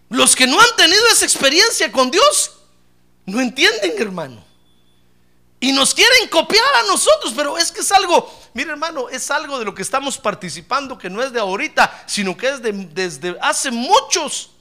[0.09, 2.57] Los que no han tenido esa experiencia con Dios
[3.25, 4.45] no entienden, hermano.
[5.63, 9.59] Y nos quieren copiar a nosotros, pero es que es algo, mire hermano, es algo
[9.59, 13.37] de lo que estamos participando que no es de ahorita, sino que es de, desde
[13.43, 14.53] hace muchos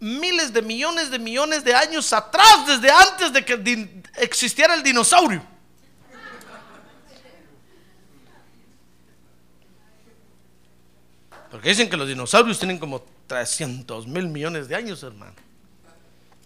[0.00, 5.42] miles de millones de millones de años atrás, desde antes de que existiera el dinosaurio.
[11.50, 15.45] Porque dicen que los dinosaurios tienen como 300 mil millones de años, hermano.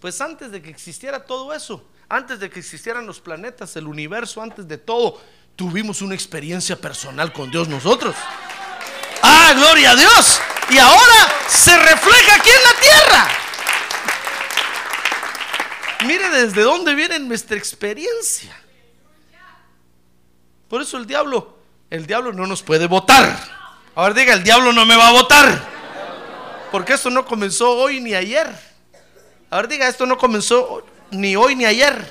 [0.01, 4.41] Pues antes de que existiera todo eso, antes de que existieran los planetas, el universo,
[4.41, 5.21] antes de todo,
[5.55, 8.15] tuvimos una experiencia personal con Dios nosotros.
[9.21, 10.41] Ah, gloria a Dios.
[10.71, 13.27] Y ahora se refleja aquí en la tierra.
[16.07, 18.59] Mire desde dónde viene nuestra experiencia.
[20.67, 21.59] Por eso el diablo,
[21.91, 23.37] el diablo no nos puede votar.
[23.93, 25.63] Ahora diga, el diablo no me va a votar.
[26.71, 28.70] Porque esto no comenzó hoy ni ayer.
[29.51, 32.09] Ahora diga, esto no comenzó ni hoy ni ayer.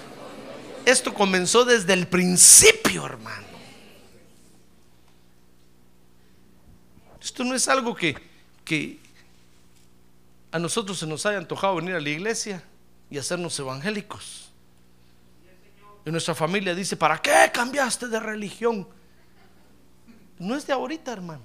[0.85, 3.47] Esto comenzó desde el principio, hermano.
[7.21, 8.15] Esto no es algo que,
[8.63, 8.99] que
[10.53, 12.63] a nosotros se nos haya antojado venir a la iglesia
[13.11, 14.51] y hacernos evangélicos.
[16.05, 18.87] Y nuestra familia dice, ¿para qué cambiaste de religión?
[20.39, 21.45] No es de ahorita, hermano.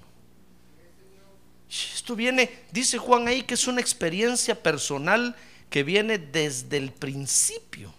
[1.70, 5.36] Esto viene, dice Juan ahí, que es una experiencia personal
[5.70, 7.94] que viene desde el principio.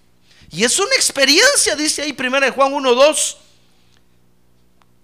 [0.51, 3.37] Y es una experiencia, dice ahí 1 Juan 1.2,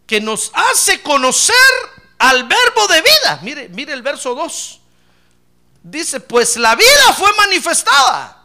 [0.07, 1.57] que nos hace conocer
[2.19, 3.41] al verbo de vida.
[3.43, 4.81] Mire, mire el verso 2.
[5.83, 8.39] Dice, pues la vida fue manifestada.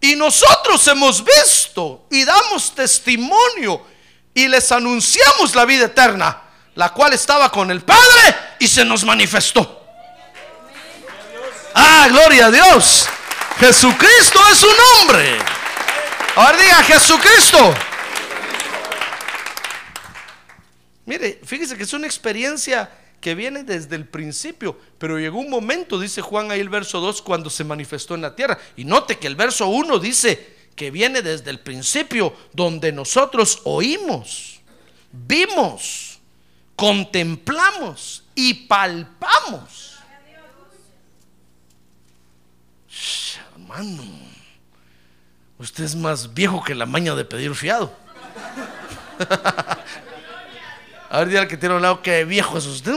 [0.00, 3.84] Y nosotros hemos visto y damos testimonio
[4.32, 6.42] y les anunciamos la vida eterna,
[6.74, 9.75] la cual estaba con el Padre y se nos manifestó.
[11.78, 13.06] Ah, gloria a Dios.
[13.58, 15.36] Jesucristo es su nombre.
[16.34, 17.74] Ahora diga Jesucristo.
[21.04, 26.00] Mire, fíjese que es una experiencia que viene desde el principio, pero llegó un momento,
[26.00, 28.58] dice Juan ahí el verso 2, cuando se manifestó en la tierra.
[28.78, 34.60] Y note que el verso 1 dice que viene desde el principio, donde nosotros oímos,
[35.12, 36.20] vimos,
[36.74, 39.95] contemplamos y palpamos
[43.54, 44.04] hermano,
[45.58, 47.92] usted es más viejo que la maña de pedir fiado.
[51.08, 52.94] A ver, dígale que tiene un lado, que viejo es usted,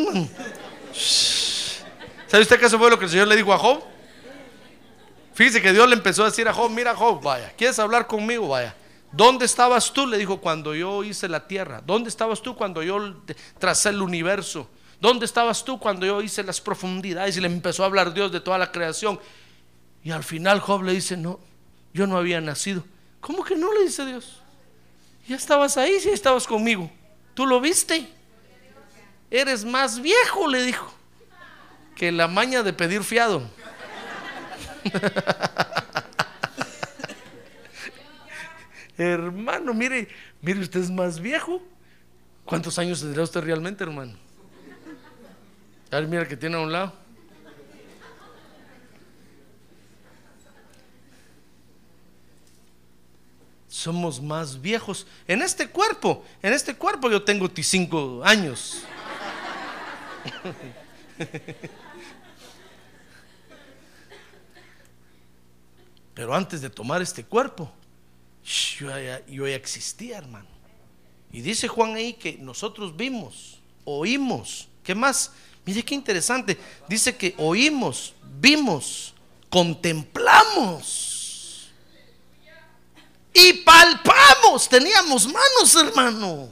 [2.28, 3.84] ¿Sabe usted eso fue lo que el Señor le dijo a Job?
[5.34, 8.50] Fíjese que Dios le empezó a decir a Job, mira Job, vaya, ¿quieres hablar conmigo?
[8.50, 8.76] Vaya.
[9.12, 10.06] ¿Dónde estabas tú?
[10.06, 11.82] Le dijo cuando yo hice la tierra.
[11.84, 13.16] ¿Dónde estabas tú cuando yo
[13.58, 14.70] tracé el universo?
[15.02, 17.38] ¿Dónde estabas tú cuando yo hice las profundidades?
[17.38, 19.20] Y le empezó a hablar Dios de toda la creación.
[20.04, 21.40] Y al final Job le dice, no,
[21.94, 22.84] yo no había nacido.
[23.20, 24.42] ¿Cómo que no le dice Dios?
[25.28, 26.90] Ya estabas ahí, sí estabas conmigo.
[27.34, 28.10] ¿Tú lo viste?
[29.30, 30.92] Eres más viejo, le dijo,
[31.96, 33.44] que la maña de pedir fiado.
[38.98, 40.08] hermano, mire,
[40.42, 41.62] mire, usted es más viejo.
[42.46, 44.14] ¿Cuántos años tendrá usted realmente, hermano?
[45.92, 46.94] A ver, mira que tiene a un lado.
[53.70, 55.08] Somos más viejos.
[55.28, 58.82] En este cuerpo, en este cuerpo yo tengo 5 años.
[66.16, 67.72] Pero antes de tomar este cuerpo,
[68.44, 69.22] yo ya,
[69.56, 70.50] existía, hermano.
[71.32, 74.68] Y dice Juan ahí que nosotros vimos, oímos.
[74.84, 75.32] ¿Qué más?
[75.64, 76.58] Mire qué interesante.
[76.88, 79.14] Dice que oímos, vimos,
[79.50, 81.09] contemplamos
[83.34, 84.68] y palpamos.
[84.68, 86.50] Teníamos manos, hermano.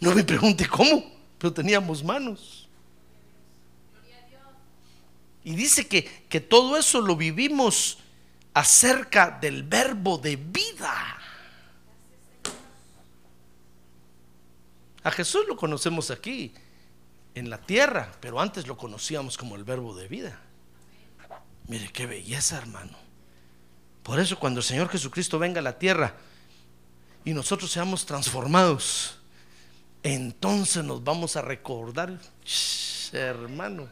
[0.00, 2.68] No me pregunte cómo, pero teníamos manos.
[5.44, 7.98] Y dice que, que todo eso lo vivimos
[8.54, 11.18] acerca del verbo de vida.
[15.02, 16.54] A Jesús lo conocemos aquí,
[17.34, 20.40] en la tierra, pero antes lo conocíamos como el verbo de vida.
[21.66, 22.96] Mire qué belleza, hermano.
[24.04, 26.14] Por eso cuando el Señor Jesucristo venga a la tierra
[27.24, 29.18] y nosotros seamos transformados,
[30.04, 32.20] entonces nos vamos a recordar,
[33.12, 33.88] hermano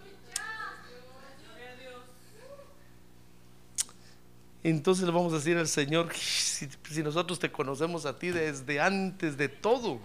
[4.64, 9.36] Entonces le vamos a decir al Señor, si, nosotros te conocemos a ti desde antes
[9.36, 10.00] de todo.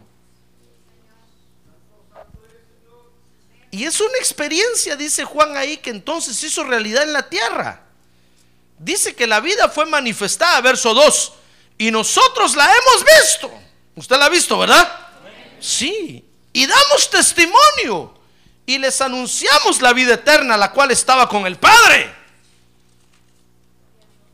[3.69, 7.86] Y es una experiencia, dice Juan ahí, que entonces hizo realidad en la tierra.
[8.79, 11.33] Dice que la vida fue manifestada, verso 2,
[11.79, 13.51] y nosotros la hemos visto.
[13.95, 14.87] Usted la ha visto, ¿verdad?
[15.59, 16.23] Sí.
[16.53, 18.13] Y damos testimonio
[18.65, 22.17] y les anunciamos la vida eterna, la cual estaba con el Padre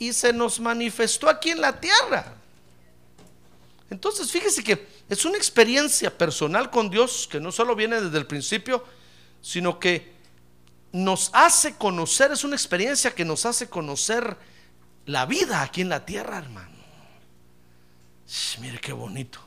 [0.04, 2.34] y se nos manifestó aquí en la tierra.
[3.90, 8.26] Entonces, fíjese que es una experiencia personal con Dios que no solo viene desde el
[8.26, 8.84] principio,
[9.42, 10.13] sino que
[10.94, 14.38] nos hace conocer, es una experiencia que nos hace conocer
[15.06, 16.78] la vida aquí en la tierra, hermano.
[18.62, 19.40] mire qué bonito.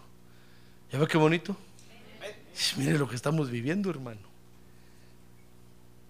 [0.92, 1.56] ¿Ya ve qué bonito?
[2.76, 4.20] mire lo que estamos viviendo, hermano.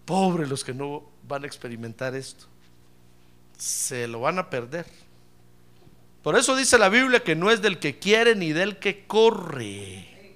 [0.04, 2.46] Pobre los que no van a experimentar esto
[3.58, 4.86] se lo van a perder.
[6.22, 10.34] Por eso dice la Biblia que no es del que quiere ni del que corre.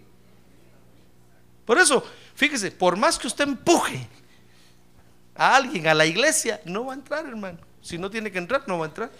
[1.65, 4.09] Por eso, fíjese, por más que usted empuje
[5.41, 7.57] a alguien a la iglesia, no va a entrar, hermano.
[7.81, 9.11] Si no tiene que entrar, no va a entrar.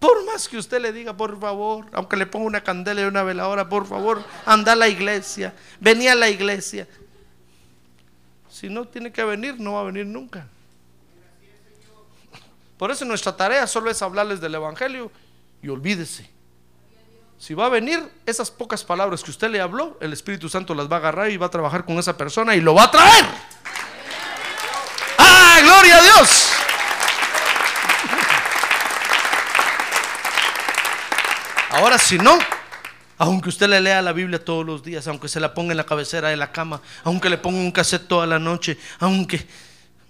[0.00, 3.22] Por más que usted le diga, por favor, aunque le ponga una candela y una
[3.22, 6.88] veladora, por favor, anda a la iglesia, venía a la iglesia.
[8.50, 10.48] Si no tiene que venir, no va a venir nunca.
[12.76, 15.12] Por eso nuestra tarea solo es hablarles del Evangelio
[15.62, 16.28] y olvídese.
[17.38, 20.90] Si va a venir esas pocas palabras que usted le habló, el Espíritu Santo las
[20.90, 23.51] va a agarrar y va a trabajar con esa persona y lo va a traer.
[25.92, 26.48] ¡Ah, gloria a Dios!
[31.70, 32.38] Ahora, si no,
[33.18, 35.84] aunque usted le lea la Biblia todos los días, aunque se la ponga en la
[35.84, 39.46] cabecera de la cama, aunque le ponga un cassette toda la noche, aunque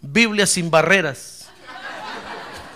[0.01, 1.39] Biblia sin barreras,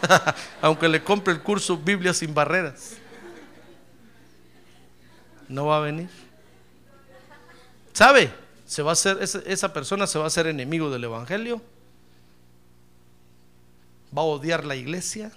[0.63, 2.97] Aunque le compre el curso Biblia sin barreras.
[5.49, 6.09] No va a venir.
[7.93, 8.31] ¿Sabe?
[8.67, 11.63] Se va a hacer, esa persona se va a hacer enemigo del Evangelio.
[14.17, 15.31] Va a odiar la iglesia.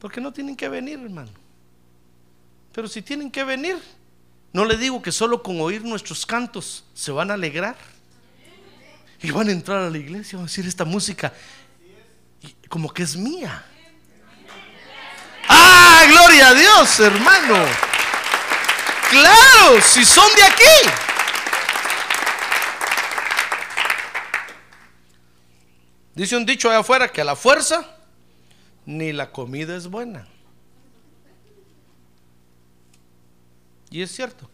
[0.00, 1.30] Porque no tienen que venir, hermano.
[2.72, 3.76] Pero si tienen que venir,
[4.52, 7.76] no le digo que solo con oír nuestros cantos se van a alegrar.
[9.22, 11.32] Y van a entrar a la iglesia, van a decir esta música
[12.68, 13.64] como que es mía.
[15.48, 17.66] ¡Ah, gloria a Dios, hermano!
[19.10, 21.11] Claro, si son de aquí.
[26.14, 27.96] Dice un dicho allá afuera que a la fuerza
[28.84, 30.26] ni la comida es buena.
[33.90, 34.50] Y es cierto,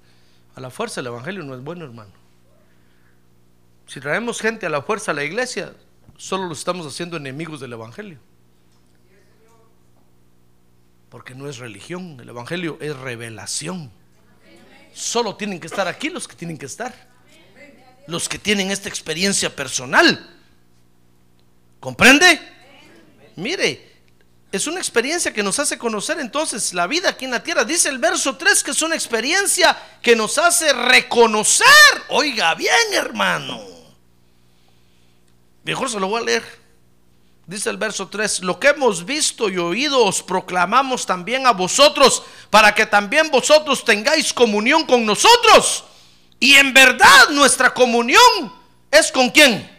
[0.55, 2.13] a la fuerza el Evangelio no es bueno, hermano.
[3.87, 5.73] Si traemos gente a la fuerza a la iglesia,
[6.17, 8.19] solo lo estamos haciendo enemigos del Evangelio.
[11.09, 13.91] Porque no es religión, el Evangelio es revelación.
[14.93, 16.93] Solo tienen que estar aquí los que tienen que estar.
[18.07, 20.38] Los que tienen esta experiencia personal.
[21.81, 22.41] ¿Comprende?
[23.37, 23.89] Mire,
[24.51, 27.65] es una experiencia que nos hace conocer entonces la vida aquí en la tierra.
[27.65, 31.67] Dice el verso 3 que es una experiencia que nos hace reconocer.
[32.09, 33.61] Oiga bien, hermano.
[35.65, 36.59] Mejor se lo voy a leer.
[37.47, 42.23] Dice el verso 3, lo que hemos visto y oído os proclamamos también a vosotros,
[42.51, 45.85] para que también vosotros tengáis comunión con nosotros.
[46.39, 48.53] Y en verdad nuestra comunión
[48.91, 49.78] es con quién.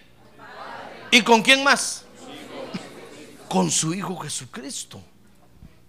[1.12, 2.06] ¿Y con quién más?
[3.48, 5.02] Con su Hijo Jesucristo.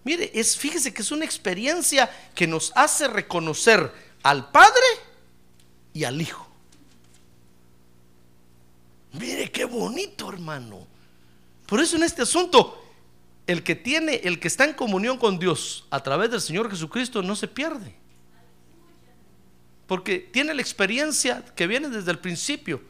[0.03, 3.93] Mire, es, fíjese que es una experiencia que nos hace reconocer
[4.23, 4.87] al Padre
[5.93, 6.47] y al Hijo.
[9.12, 10.87] Mire qué bonito, hermano.
[11.66, 12.83] Por eso en este asunto,
[13.47, 17.23] el que tiene, el que está en comunión con Dios a través del Señor Jesucristo
[17.23, 17.95] no se pierde.
[19.87, 22.81] Porque tiene la experiencia que viene desde el principio.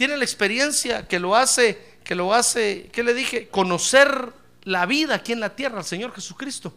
[0.00, 3.48] Tiene la experiencia que lo hace, que lo hace, ¿qué le dije?
[3.48, 4.32] Conocer
[4.62, 6.72] la vida aquí en la tierra, al Señor Jesucristo.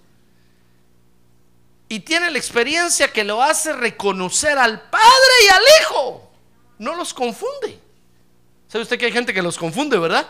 [1.88, 6.32] Y tiene la experiencia que lo hace reconocer al Padre y al Hijo.
[6.80, 7.80] No los confunde.
[8.68, 10.28] ¿Sabe usted que hay gente que los confunde, verdad?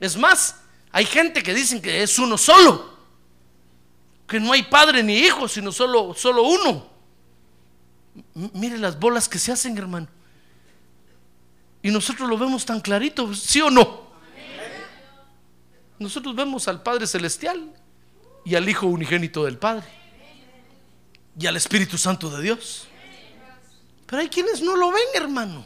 [0.00, 0.56] Es más,
[0.90, 2.92] hay gente que dicen que es uno solo,
[4.26, 6.88] que no hay padre ni hijo, sino solo, solo uno.
[8.34, 10.08] mire las bolas que se hacen, hermano.
[11.86, 14.08] Y nosotros lo vemos tan clarito, ¿sí o no?
[16.00, 17.72] Nosotros vemos al Padre Celestial
[18.44, 19.86] y al Hijo Unigénito del Padre
[21.38, 22.88] y al Espíritu Santo de Dios.
[24.04, 25.64] Pero hay quienes no lo ven, hermano.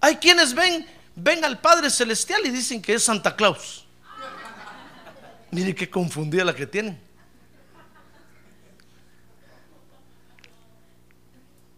[0.00, 0.84] Hay quienes ven
[1.14, 3.84] ven al Padre Celestial y dicen que es Santa Claus.
[5.52, 7.00] Mire qué confundida la que tienen.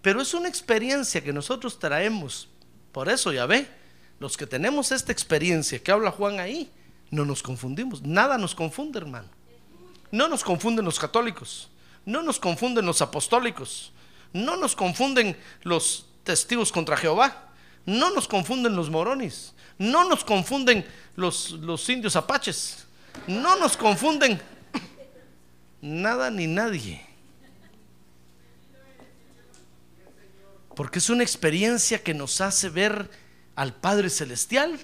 [0.05, 2.49] Pero es una experiencia que nosotros traemos.
[2.93, 3.67] Por eso ya ve,
[4.21, 6.71] los que tenemos esta experiencia que habla Juan ahí,
[7.11, 8.03] no nos confundimos.
[8.03, 9.29] Nada nos confunde, hermano.
[10.11, 11.71] No nos confunden los católicos.
[12.05, 13.93] No nos confunden los apostólicos.
[14.35, 17.45] No nos confunden los testigos contra Jehová.
[17.87, 20.87] No nos confunden los morones, no nos confunden
[21.17, 22.87] los, los indios apaches,
[23.27, 24.41] no nos confunden
[25.83, 27.14] nada ni nadie.
[30.75, 33.11] Porque es una experiencia que nos hace ver
[33.55, 34.79] al Padre Celestial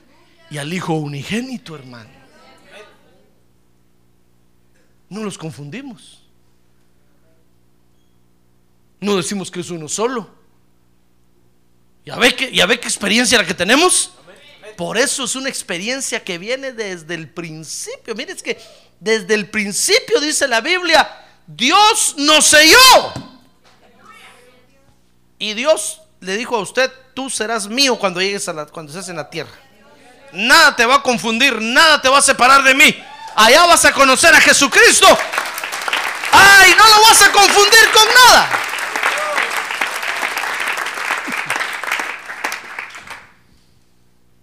[0.51, 2.11] y al Hijo Unigénito, hermano.
[5.09, 6.23] No los confundimos.
[9.01, 10.31] No decimos que es uno solo.
[12.05, 14.13] ¿Ya ve, qué, ¿Ya ve qué experiencia la que tenemos?
[14.77, 18.15] Por eso es una experiencia que viene desde el principio.
[18.15, 18.59] Mire, es que
[19.01, 21.09] desde el principio dice la Biblia,
[21.47, 23.30] Dios nos selló.
[25.41, 29.09] Y Dios le dijo a usted, tú serás mío cuando llegues a la, cuando estés
[29.09, 29.51] en la tierra.
[30.33, 33.03] Nada te va a confundir, nada te va a separar de mí.
[33.35, 35.07] Allá vas a conocer a Jesucristo.
[36.31, 38.51] Ay, no lo vas a confundir con nada.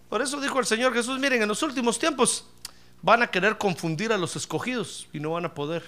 [0.09, 2.45] Por eso dijo el Señor Jesús, miren, en los últimos tiempos
[3.03, 5.83] van a querer confundir a los escogidos y no van a poder.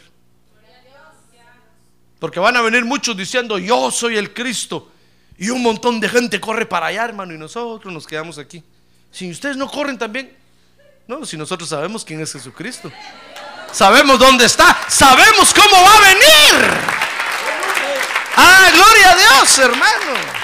[2.20, 4.92] Porque van a venir muchos diciendo, yo soy el Cristo.
[5.40, 8.62] Y un montón de gente corre para allá, hermano, y nosotros nos quedamos aquí.
[9.10, 10.36] Si ustedes no corren también,
[11.08, 12.92] no, si nosotros sabemos quién es Jesucristo.
[13.72, 16.72] Sabemos dónde está, sabemos cómo va a venir.
[18.36, 20.40] Ah, gloria a Dios, hermano.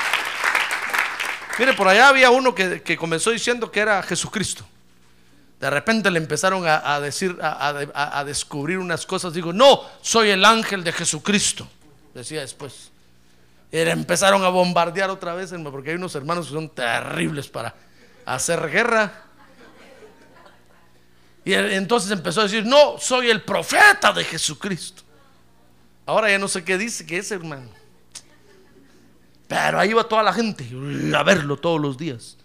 [1.60, 4.66] Mire, por allá había uno que, comenzó diciendo que era Jesucristo.
[5.60, 9.34] De repente le empezaron a, decir, a, descubrir unas cosas.
[9.34, 11.68] Digo, no, soy el ángel de Jesucristo.
[12.14, 12.95] Decía después.
[13.82, 17.76] Empezaron a bombardear otra vez, porque hay unos hermanos que son terribles para
[18.26, 19.12] hacer guerra.
[21.44, 25.04] Y entonces empezó a decir, no, soy el profeta de Jesucristo.
[26.06, 27.70] Ahora ya no sé qué dice que es, hermano.
[29.48, 30.68] Pero ahí iba toda la gente
[31.16, 32.38] a verlo todos los días.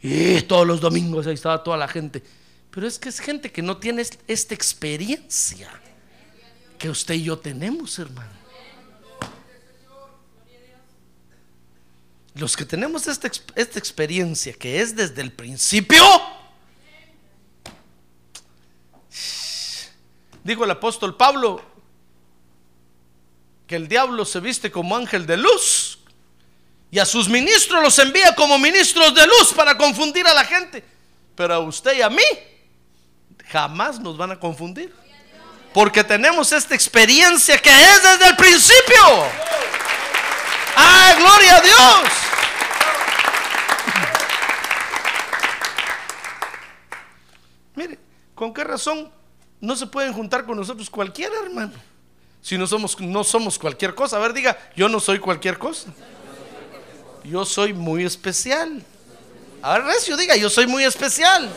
[0.00, 2.22] Y todos los domingos ahí estaba toda la gente.
[2.70, 5.68] Pero es que es gente que no tiene esta experiencia
[6.78, 8.37] que usted y yo tenemos, hermano.
[12.38, 16.04] Los que tenemos esta, esta experiencia que es desde el principio,
[20.44, 21.60] dijo el apóstol Pablo,
[23.66, 25.98] que el diablo se viste como ángel de luz
[26.90, 30.82] Y a sus ministros los envía como ministros de luz para confundir a la gente.
[31.34, 32.22] Pero a usted y a mí
[33.48, 34.94] jamás nos van a confundir.
[35.74, 39.26] Porque tenemos esta experiencia que es desde el principio.
[40.76, 42.28] ¡Ah, gloria a Dios!
[47.74, 47.98] Mire,
[48.38, 49.10] ¿con qué razón
[49.60, 51.72] no se pueden juntar con nosotros cualquier hermano?
[52.40, 54.16] Si no somos, no somos cualquier cosa.
[54.16, 55.92] A ver, diga, yo no soy cualquier cosa.
[57.24, 58.80] Yo soy muy especial.
[59.60, 61.50] A ver, Recio, diga, yo soy muy especial.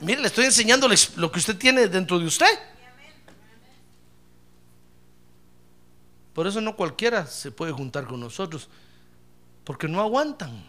[0.00, 2.58] Mire, le estoy enseñando lo que usted tiene dentro de usted.
[6.32, 8.68] Por eso no cualquiera se puede juntar con nosotros,
[9.64, 10.64] porque no aguantan.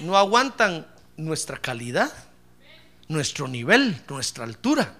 [0.00, 2.10] No aguantan nuestra calidad,
[3.08, 4.94] nuestro nivel, nuestra altura.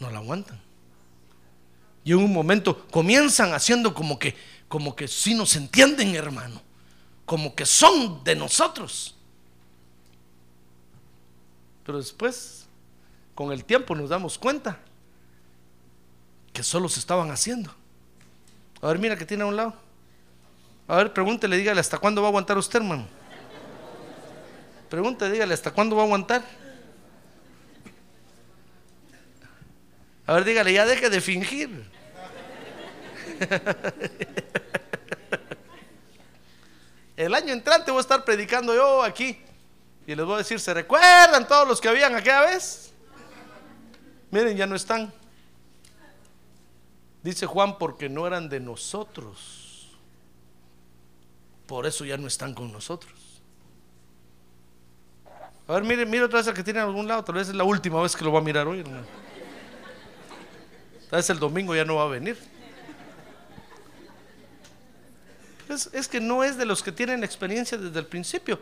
[0.00, 0.60] No la aguantan.
[2.04, 4.34] Y en un momento comienzan haciendo como que
[4.68, 6.60] como que sí nos entienden, hermano.
[7.24, 9.14] Como que son de nosotros.
[11.84, 12.66] Pero después,
[13.34, 14.78] con el tiempo nos damos cuenta
[16.52, 17.74] que solo se estaban haciendo.
[18.82, 19.74] A ver, mira que tiene a un lado.
[20.86, 23.06] A ver, pregúntele, dígale, ¿hasta cuándo va a aguantar usted, hermano?
[24.88, 26.42] Pregúntele, dígale, ¿hasta cuándo va a aguantar?
[30.26, 31.90] A ver, dígale, ya deje de fingir.
[37.16, 39.42] El año entrante voy a estar predicando yo aquí.
[40.06, 42.92] Y les voy a decir, ¿se recuerdan todos los que habían aquella vez?
[44.30, 45.12] Miren, ya no están.
[47.22, 49.90] Dice Juan, porque no eran de nosotros.
[51.66, 53.17] Por eso ya no están con nosotros.
[55.68, 57.22] A ver, mire, mire otra vez el que tiene en algún lado.
[57.22, 59.04] Tal vez es la última vez que lo va a mirar hoy, hermano.
[61.10, 62.38] Tal vez el domingo ya no va a venir.
[65.68, 68.58] Es, es que no es de los que tienen experiencia desde el principio.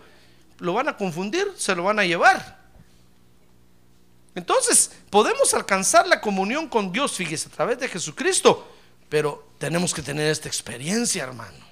[0.59, 2.59] Lo van a confundir, se lo van a llevar.
[4.34, 8.66] Entonces, podemos alcanzar la comunión con Dios, fíjese, a través de Jesucristo,
[9.09, 11.64] pero tenemos que tener esta experiencia, hermano.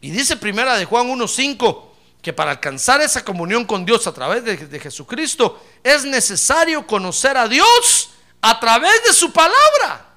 [0.00, 1.95] Y dice primera de Juan 1.5
[2.26, 7.46] que para alcanzar esa comunión con Dios a través de, Jesucristo es necesario conocer a
[7.46, 8.10] Dios
[8.42, 10.12] a través de su palabra.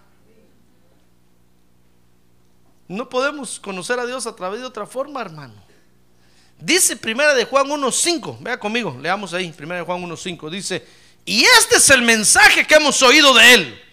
[2.87, 5.53] No podemos conocer a Dios a través de otra forma, hermano.
[6.57, 10.87] Dice primera de Juan 1.5, vea conmigo, leamos ahí, primera de Juan 1.5, dice,
[11.25, 13.83] y este es el mensaje que hemos oído de él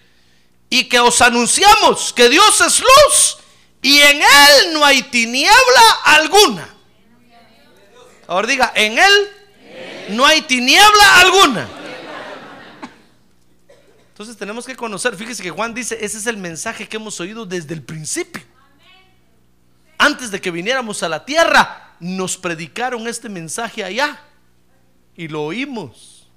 [0.71, 3.37] y que os anunciamos que Dios es luz
[3.83, 6.76] y en él no hay tiniebla alguna.
[8.27, 9.29] Ahora diga, en él
[10.11, 11.69] no hay tiniebla alguna.
[14.09, 17.45] Entonces tenemos que conocer, fíjese que Juan dice, ese es el mensaje que hemos oído
[17.45, 18.43] desde el principio.
[19.99, 24.19] Antes de que viniéramos a la tierra, nos predicaron este mensaje allá
[25.17, 26.29] y lo oímos.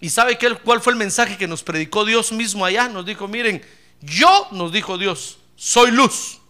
[0.00, 2.88] ¿Y sabe qué, cuál fue el mensaje que nos predicó Dios mismo allá?
[2.88, 3.62] Nos dijo, miren,
[4.00, 6.40] yo, nos dijo Dios, soy luz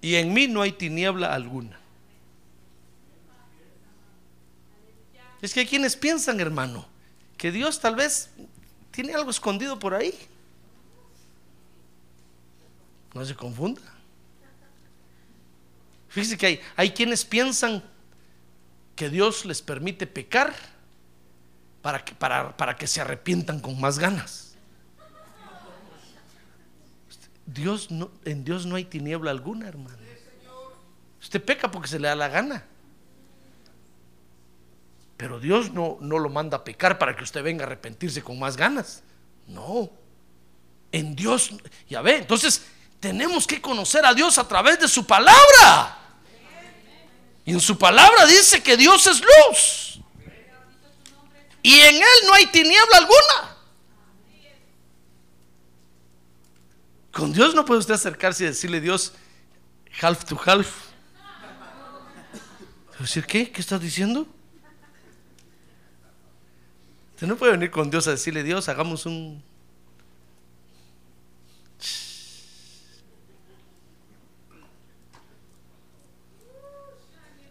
[0.00, 1.78] y en mí no hay tiniebla alguna.
[5.44, 6.86] Es que hay quienes piensan, hermano,
[7.36, 8.30] que Dios tal vez
[8.90, 10.18] tiene algo escondido por ahí.
[13.12, 13.82] No se confunda.
[16.08, 17.84] Fíjense que hay, hay quienes piensan
[18.96, 20.54] que Dios les permite pecar
[21.82, 24.56] para que, para, para que se arrepientan con más ganas.
[27.44, 29.98] Dios no, en Dios no hay tiniebla alguna, hermano.
[31.20, 32.64] Usted peca porque se le da la gana.
[35.16, 38.38] Pero Dios no, no lo manda a pecar para que usted venga a arrepentirse con
[38.38, 39.02] más ganas.
[39.46, 39.90] No.
[40.90, 41.50] En Dios,
[41.88, 42.64] ya ve, entonces
[43.00, 45.98] tenemos que conocer a Dios a través de su palabra.
[47.44, 50.00] Y en su palabra dice que Dios es luz.
[51.62, 53.56] Y en Él no hay tiniebla alguna.
[57.12, 59.12] Con Dios no puede usted acercarse y decirle Dios
[60.00, 60.66] half to half.
[62.98, 63.50] ¿Decir qué?
[63.50, 64.26] ¿Qué estás diciendo?
[67.26, 69.42] No puede venir con Dios a decirle Dios, hagamos un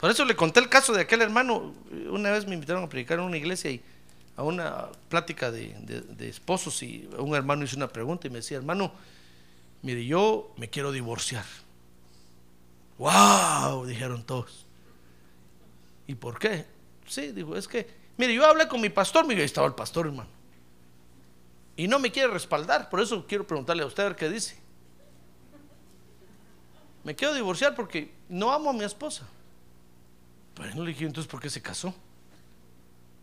[0.04, 1.74] Por eso le conté el caso de aquel hermano.
[2.10, 3.82] Una vez me invitaron a predicar en una iglesia y
[4.36, 8.92] a una plática de, esposos y un hermano hizo una pregunta y me decía, hermano,
[9.82, 11.46] mire, yo me quiero divorciar.
[12.98, 13.86] ¡Wow!
[13.86, 14.66] Dijeron todos.
[16.06, 16.66] ¿Y por qué?
[17.08, 17.88] Sí, dijo, es que,
[18.18, 20.30] mire, yo hablé con mi pastor, mire, ahí estaba el pastor, hermano.
[21.76, 24.58] Y no me quiere respaldar, por eso quiero preguntarle a usted a ver qué dice.
[27.04, 29.28] me quiero divorciar porque no amo a mi esposa.
[30.56, 31.94] Bueno, le dije, entonces, ¿por qué se casó?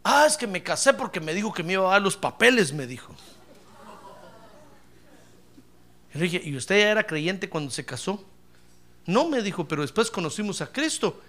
[0.02, 2.72] Ah, es que me casé porque me dijo que me iba a dar los papeles,
[2.72, 3.14] me dijo.
[6.12, 8.24] le dije, ¿y usted ya era creyente cuando se casó?
[9.06, 11.20] No, me dijo, pero después conocimos a Cristo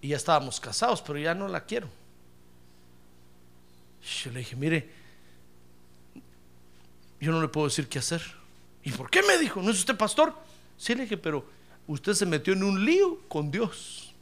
[0.00, 1.88] y ya estábamos casados, pero ya no la quiero.
[4.04, 4.90] Yo le dije, mire,
[7.20, 8.22] yo no le puedo decir qué hacer.
[8.82, 9.62] ¿Y por qué me dijo?
[9.62, 10.34] ¿No es usted pastor?
[10.76, 11.46] Sí, le dije, pero
[11.86, 14.12] usted se metió en un lío con Dios.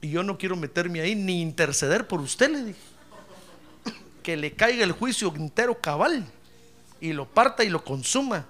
[0.00, 2.80] Y yo no quiero meterme ahí ni interceder por usted, le dije.
[4.22, 6.26] Que le caiga el juicio entero cabal
[7.00, 8.46] y lo parta y lo consuma.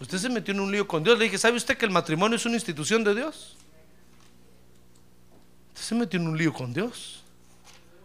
[0.00, 1.18] Usted se metió en un lío con Dios.
[1.18, 3.55] Le dije, ¿sabe usted que el matrimonio es una institución de Dios?
[5.76, 7.22] Usted se metió en un lío con Dios.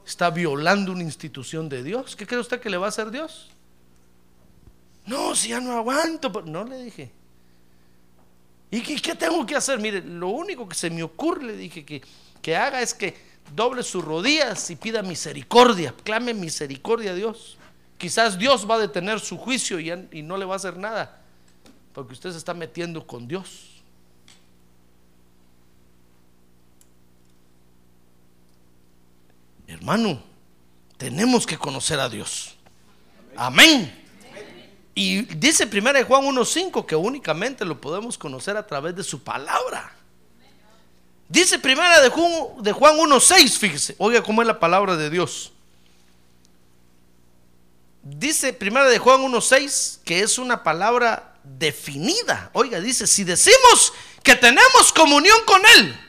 [0.06, 2.18] Está violando una institución de Dios.
[2.18, 3.50] ¿Qué cree usted que le va a hacer Dios?
[5.06, 6.30] No, si ya no aguanto.
[6.46, 7.12] No le dije.
[8.70, 9.80] ¿Y qué, tengo que hacer?
[9.80, 12.02] Mire, lo único que se me ocurre, le dije, que,
[12.42, 13.16] que haga es que
[13.56, 15.96] doble sus rodillas y pida misericordia.
[16.04, 17.58] Clame misericordia a Dios.
[17.98, 21.22] Quizás Dios va a detener su juicio y, y no le va a hacer nada.
[21.94, 23.81] Porque usted se está metiendo con Dios.
[29.82, 30.22] Hermano,
[30.96, 32.56] tenemos que conocer a Dios.
[33.36, 33.92] Amén.
[34.94, 39.92] Y dice 1 Juan 1.5 que únicamente lo podemos conocer a través de su palabra.
[41.28, 45.52] Dice 1 de Juan, de Juan 1.6, fíjese, oiga cómo es la palabra de Dios.
[48.04, 52.52] Dice 1 de Juan 1.6 que es una palabra definida.
[52.54, 56.00] Oiga, dice, si decimos que tenemos comunión con Él,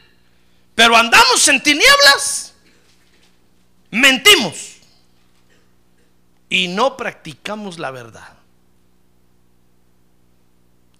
[0.74, 2.51] pero andamos en tinieblas,
[3.92, 4.78] mentimos
[6.48, 8.36] y no practicamos la verdad.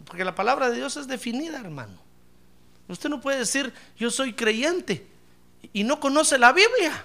[0.05, 1.99] Porque la palabra de Dios es definida, hermano.
[2.87, 5.07] Usted no puede decir, yo soy creyente
[5.73, 7.05] y no conoce la Biblia.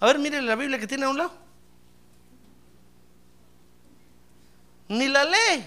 [0.00, 1.32] A ver, mire la Biblia que tiene a un lado.
[4.88, 5.64] Ni la lee.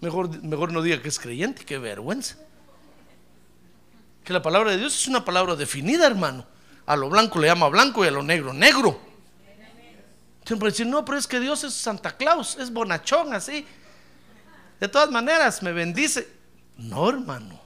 [0.00, 2.38] Mejor, mejor no diga que es creyente, qué vergüenza.
[4.24, 6.46] Que la palabra de Dios es una palabra definida, hermano.
[6.86, 9.00] A lo blanco le llama blanco y a lo negro, negro.
[10.44, 13.66] Siempre decir, no, pero es que Dios es Santa Claus, es bonachón así.
[14.80, 16.28] De todas maneras, me bendice.
[16.76, 17.60] No, hermano.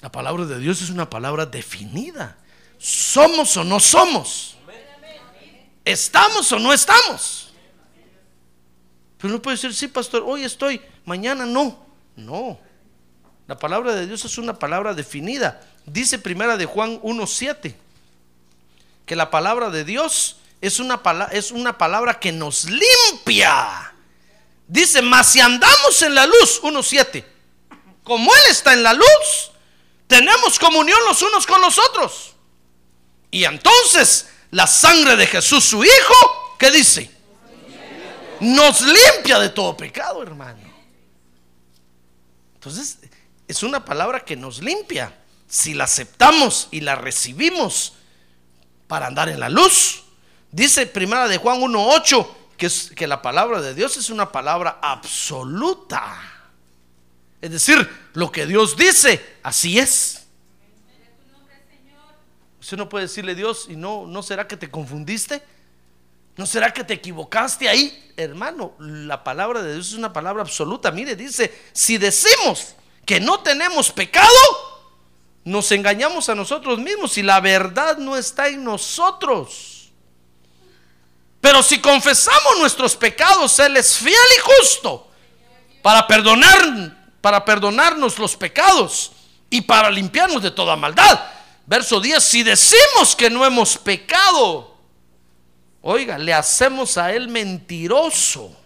[0.00, 2.38] La palabra de Dios es una palabra definida.
[2.78, 4.56] Somos o no somos.
[5.84, 7.52] Estamos o no estamos.
[9.18, 11.84] Pero no puede decir, sí, pastor, hoy estoy, mañana no.
[12.16, 12.58] No.
[13.50, 15.60] La palabra de Dios es una palabra definida.
[15.84, 17.74] Dice primera de Juan 1.7
[19.04, 21.00] que la palabra de Dios es una,
[21.32, 23.92] es una palabra que nos limpia.
[24.68, 27.24] Dice, mas si andamos en la luz, 1.7,
[28.04, 29.50] como Él está en la luz,
[30.06, 32.36] tenemos comunión los unos con los otros.
[33.32, 37.10] Y entonces la sangre de Jesús, su Hijo, ¿qué dice?
[38.38, 40.70] Nos limpia de todo pecado, hermano.
[42.54, 42.98] Entonces,
[43.50, 45.16] es una palabra que nos limpia.
[45.48, 47.94] Si la aceptamos y la recibimos
[48.86, 50.04] para andar en la luz,
[50.52, 54.78] Dice primera de Juan 1.8 que, es, que la palabra de Dios es una palabra
[54.82, 56.18] absoluta.
[57.40, 60.26] Es decir, lo que Dios dice, así es.
[62.60, 65.42] Usted no puede decirle Dios y no, ¿no será que te confundiste?
[66.36, 68.12] ¿No será que te equivocaste ahí?
[68.16, 70.90] Hermano, la palabra de Dios es una palabra absoluta.
[70.90, 72.74] Mire, dice, si decimos
[73.10, 74.28] que no tenemos pecado,
[75.42, 79.90] nos engañamos a nosotros mismos y la verdad no está en nosotros.
[81.40, 85.08] Pero si confesamos nuestros pecados, Él es fiel y justo
[85.82, 89.10] para perdonar, para perdonarnos los pecados
[89.50, 91.20] y para limpiarnos de toda maldad.
[91.66, 94.76] Verso 10, si decimos que no hemos pecado,
[95.82, 98.56] oiga, le hacemos a Él mentiroso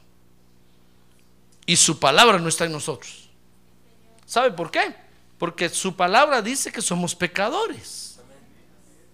[1.64, 3.23] y su palabra no está en nosotros.
[4.26, 4.94] ¿Sabe por qué?
[5.38, 8.20] Porque su palabra dice que somos pecadores.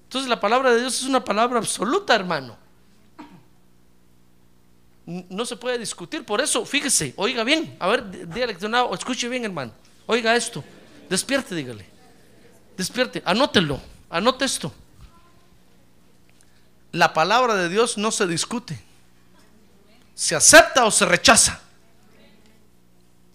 [0.04, 2.58] Entonces la palabra de Dios es una palabra absoluta, hermano
[5.28, 6.24] no se puede discutir.
[6.24, 8.56] Por eso, fíjese, oiga bien, a ver, dígale
[8.92, 9.72] escuche bien, hermano.
[10.06, 10.62] Oiga esto,
[11.08, 11.86] despierte, dígale.
[12.76, 14.72] Despierte, anótelo, anote esto.
[16.92, 18.80] La palabra de Dios no se discute.
[20.14, 21.60] Se acepta o se rechaza.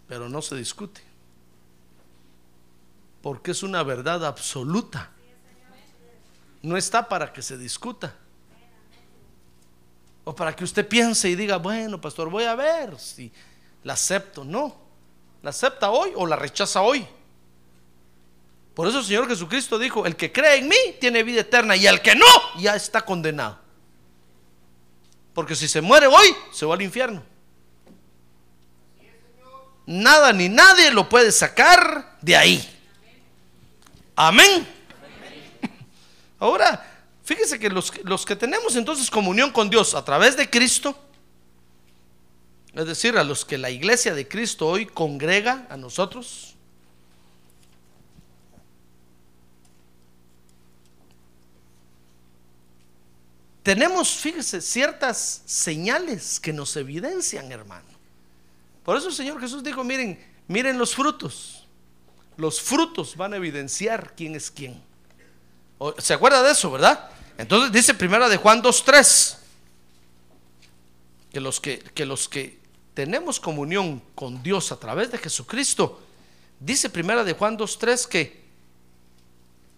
[0.08, 1.02] Pero no se discute.
[3.26, 5.10] Porque es una verdad absoluta.
[6.62, 8.16] No está para que se discuta.
[10.24, 13.32] O para que usted piense y diga, bueno, pastor, voy a ver si
[13.84, 14.46] la acepto.
[14.46, 14.76] No,
[15.42, 17.04] la acepta hoy o la rechaza hoy.
[18.76, 21.88] Por eso el Señor Jesucristo dijo, el que cree en mí tiene vida eterna y
[21.88, 22.28] el que no
[22.60, 23.58] ya está condenado.
[25.34, 27.24] Porque si se muere hoy, se va al infierno.
[29.88, 32.72] Nada ni nadie lo puede sacar de ahí.
[34.16, 34.68] Amén.
[36.40, 36.86] Ahora,
[37.24, 40.98] fíjese que los, los, que tenemos entonces comunión con Dios a través de Cristo,
[42.74, 46.56] es decir, a los que la iglesia de Cristo hoy congrega a nosotros,
[53.64, 57.88] tenemos, fíjese, ciertas señales que nos evidencian, hermano.
[58.84, 61.65] Por eso el Señor Jesús dijo, miren, miren los frutos.
[62.38, 64.82] Los frutos van a evidenciar quién es quién.
[65.98, 67.10] ¿Se acuerda de eso, verdad?
[67.38, 69.38] Entonces dice primera de Juan 2.3
[71.32, 72.60] que los que, que los que
[72.94, 76.02] tenemos comunión con Dios a través de Jesucristo,
[76.62, 78.46] dice primera de Juan 2.3 que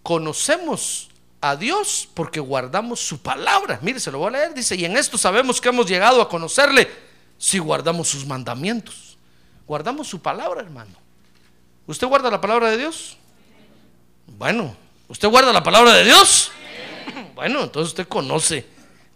[0.04, 3.78] conocemos a Dios porque guardamos su palabra.
[3.82, 4.54] Mire, se lo voy a leer.
[4.54, 6.88] Dice, y en esto sabemos que hemos llegado a conocerle
[7.36, 9.18] si guardamos sus mandamientos.
[9.66, 11.07] Guardamos su palabra, hermano.
[11.88, 13.16] ¿Usted guarda la palabra de Dios?
[14.26, 14.76] Bueno,
[15.08, 16.52] ¿usted guarda la palabra de Dios?
[17.34, 18.66] Bueno, entonces usted conoce,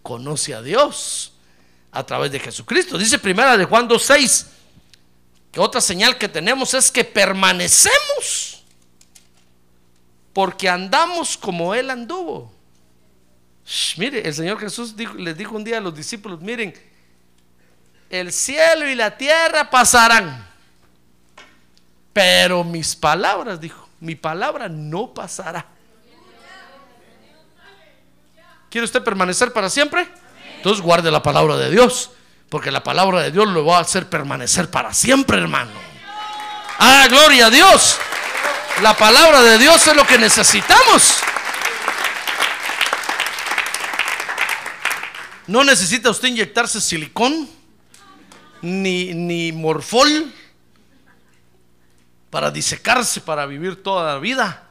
[0.01, 1.33] conoce a Dios
[1.91, 2.97] a través de Jesucristo.
[2.97, 4.47] Dice primera de Juan 2.6
[5.51, 8.63] que otra señal que tenemos es que permanecemos
[10.33, 12.53] porque andamos como Él anduvo.
[13.99, 16.73] mire, el Señor Jesús les dijo un día a los discípulos, miren,
[18.09, 20.52] el cielo y la tierra pasarán,
[22.13, 25.65] pero mis palabras, dijo, mi palabra no pasará.
[28.71, 30.09] ¿Quiere usted permanecer para siempre?
[30.57, 32.11] Entonces guarde la palabra de Dios,
[32.49, 35.71] porque la palabra de Dios lo va a hacer permanecer para siempre, hermano.
[36.79, 37.99] Ah, gloria a Dios.
[38.83, 41.19] La palabra de Dios es lo que necesitamos.
[45.47, 47.49] No necesita usted inyectarse silicón
[48.63, 50.33] ni, ni morfol
[52.33, 54.63] para disecarse, para vivir toda la vida.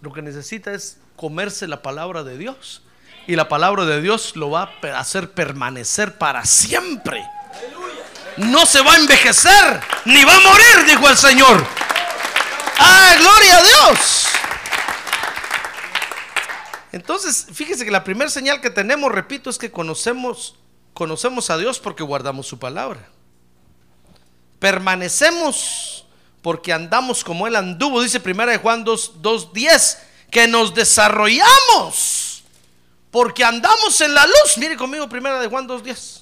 [0.00, 2.80] Lo que necesita es comerse la palabra de Dios.
[3.26, 7.22] Y la palabra de Dios lo va a hacer permanecer para siempre.
[8.38, 11.62] No se va a envejecer, ni va a morir, dijo el Señor.
[12.78, 14.26] ¡Ah, gloria a Dios!
[16.92, 20.56] Entonces, fíjese que la primera señal que tenemos, repito, es que conocemos,
[20.94, 23.11] conocemos a Dios porque guardamos su palabra.
[24.62, 26.04] Permanecemos
[26.40, 29.98] porque andamos como Él anduvo, dice primera de Juan 2.10,
[30.30, 32.44] que nos desarrollamos
[33.10, 34.56] porque andamos en la luz.
[34.58, 36.20] Mire conmigo primera de Juan 2.10.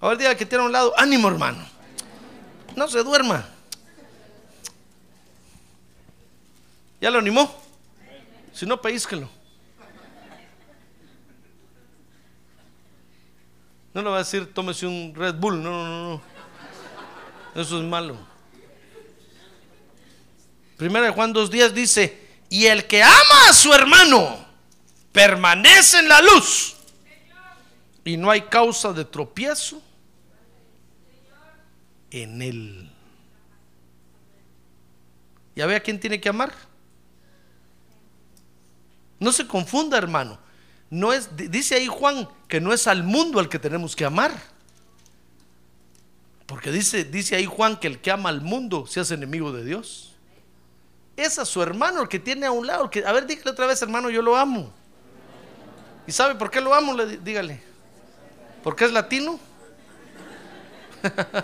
[0.00, 1.64] A ver, diga que tiene a un lado, ánimo hermano.
[2.74, 3.48] No se duerma.
[7.00, 7.54] ¿Ya lo animó?
[8.52, 9.30] Si no, pellizquelo.
[13.94, 15.62] No le va a decir, tómese un Red Bull.
[15.62, 16.39] No, no, no, no.
[17.54, 18.16] Eso es malo.
[20.76, 24.46] Primera de Juan 2.10 dice, y el que ama a su hermano
[25.12, 26.76] permanece en la luz
[28.04, 29.82] y no hay causa de tropiezo
[32.10, 32.90] en él.
[35.54, 36.52] ¿Ya ve a quién tiene que amar?
[39.18, 40.38] No se confunda, hermano.
[40.88, 44.32] No es, dice ahí Juan que no es al mundo al que tenemos que amar.
[46.50, 49.62] Porque dice, dice ahí Juan que el que ama al mundo se hace enemigo de
[49.62, 50.16] Dios.
[51.16, 52.90] Es a su hermano el que tiene a un lado.
[52.90, 54.72] que, a ver, dígale otra vez, hermano, yo lo amo.
[56.08, 56.92] ¿Y sabe por qué lo amo?
[56.92, 57.62] Le, dígale.
[58.64, 59.38] ¿Porque es latino?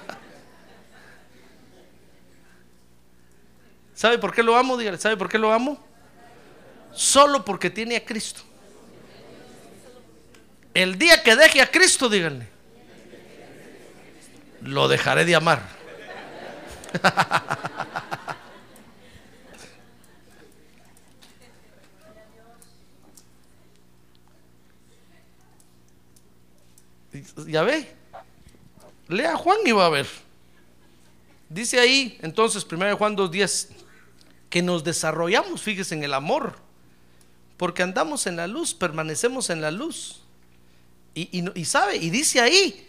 [3.94, 4.76] ¿Sabe por qué lo amo?
[4.76, 5.86] Dígale, ¿sabe por qué lo amo?
[6.96, 8.40] solo porque tiene a Cristo.
[10.74, 12.48] El día que deje a Cristo, díganle,
[14.62, 15.62] lo dejaré de amar.
[27.46, 27.88] ya ve,
[29.08, 30.06] lea Juan y va a ver.
[31.48, 33.68] Dice ahí, entonces, 1 Juan 2.10,
[34.50, 36.66] que nos desarrollamos, fíjese, en el amor
[37.56, 40.20] porque andamos en la luz, permanecemos en la luz.
[41.14, 42.85] Y, sabe, y dice ahí,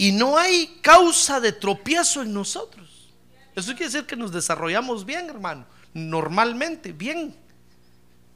[0.00, 3.10] y no hay causa de tropiezo en nosotros.
[3.54, 7.36] Eso quiere decir que nos desarrollamos bien, hermano, normalmente, bien.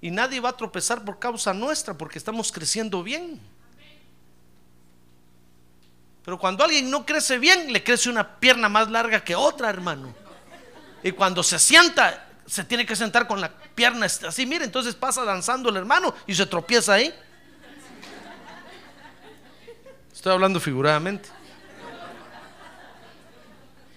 [0.03, 3.41] Y nadie va a tropezar por causa nuestra, porque estamos creciendo bien.
[6.23, 10.15] Pero cuando alguien no crece bien, le crece una pierna más larga que otra, hermano.
[11.03, 15.25] Y cuando se sienta, se tiene que sentar con la pierna así, mire, entonces pasa
[15.25, 17.15] danzando el hermano y se tropieza ahí.
[20.13, 21.31] Estoy hablando figuradamente.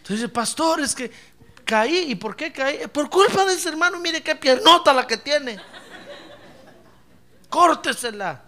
[0.07, 1.11] Entonces dice, pastor, es que
[1.65, 2.11] caí.
[2.11, 2.87] ¿Y por qué caí?
[2.87, 5.59] Por culpa de ese hermano, mire qué piernota la que tiene.
[7.49, 8.41] Córtesela.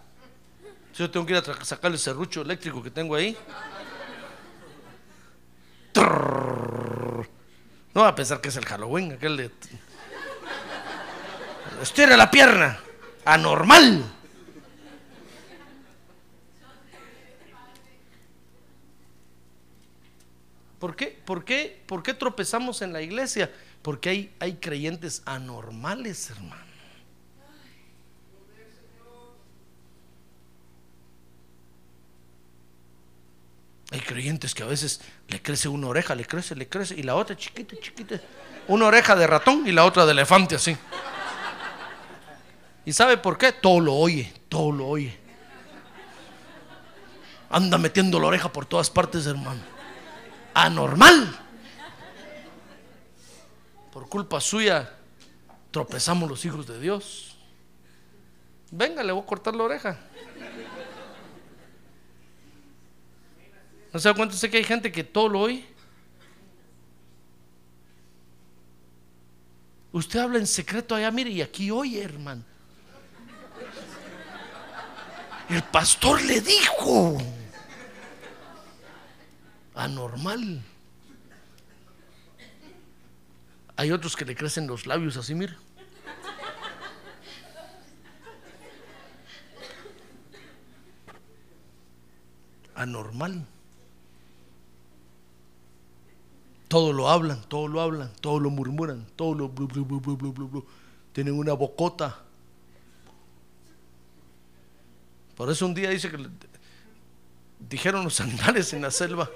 [0.94, 3.36] Yo tengo que ir a sacar el serrucho eléctrico que tengo ahí.
[7.92, 9.50] No va a pensar que es el Halloween, aquel de.
[11.82, 12.80] Estira la pierna.
[13.26, 14.02] Anormal.
[20.80, 21.08] ¿Por qué?
[21.26, 21.82] ¿Por qué?
[21.86, 23.52] ¿Por qué tropezamos en la iglesia?
[23.82, 26.70] Porque hay, hay creyentes anormales, hermano.
[33.92, 37.14] Hay creyentes que a veces le crece una oreja, le crece, le crece, y la
[37.14, 38.20] otra chiquita, chiquita.
[38.66, 40.76] Una oreja de ratón y la otra de elefante así.
[42.86, 43.52] ¿Y sabe por qué?
[43.52, 45.18] Todo lo oye, todo lo oye.
[47.50, 49.79] Anda metiendo la oreja por todas partes, hermano.
[50.54, 51.38] Anormal.
[53.92, 54.96] Por culpa suya
[55.70, 57.36] tropezamos los hijos de Dios.
[58.70, 59.98] Venga, le voy a cortar la oreja.
[63.92, 65.66] ¿No se da cuenta usted que hay gente que todo lo oye?
[69.92, 72.44] Usted habla en secreto allá, mire, y aquí oye, hermano.
[75.48, 77.18] El pastor le dijo.
[79.80, 80.60] Anormal.
[83.76, 85.54] Hay otros que le crecen los labios así, mire.
[92.74, 93.44] Anormal.
[96.68, 99.52] Todo lo hablan, todo lo hablan, todo lo murmuran, todo lo.
[101.12, 102.20] Tienen una bocota.
[105.36, 106.28] Por eso un día dice que le-
[107.58, 109.28] dijeron los animales en la selva.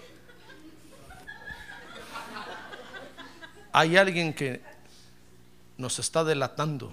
[3.76, 4.62] Hay alguien que
[5.76, 6.92] nos está delatando.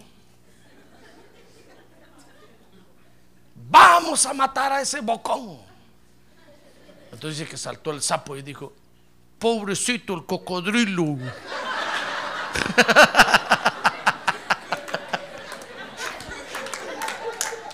[3.69, 5.59] Vamos a matar a ese bocón.
[7.11, 8.73] Entonces dice que saltó el sapo y dijo,
[9.37, 11.19] pobrecito el cocodrilo.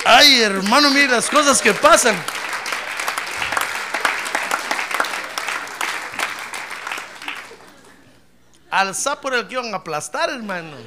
[0.05, 2.21] Ay, hermano, mire las cosas que pasan.
[8.77, 10.77] Al sapo el que iban a aplastar, hermano.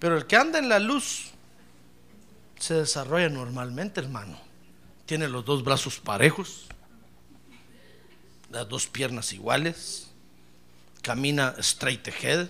[0.00, 1.30] Pero el que anda en la luz
[2.58, 4.36] se desarrolla normalmente, hermano.
[5.06, 6.66] Tiene los dos brazos parejos,
[8.50, 10.10] las dos piernas iguales,
[11.02, 12.48] camina straight ahead,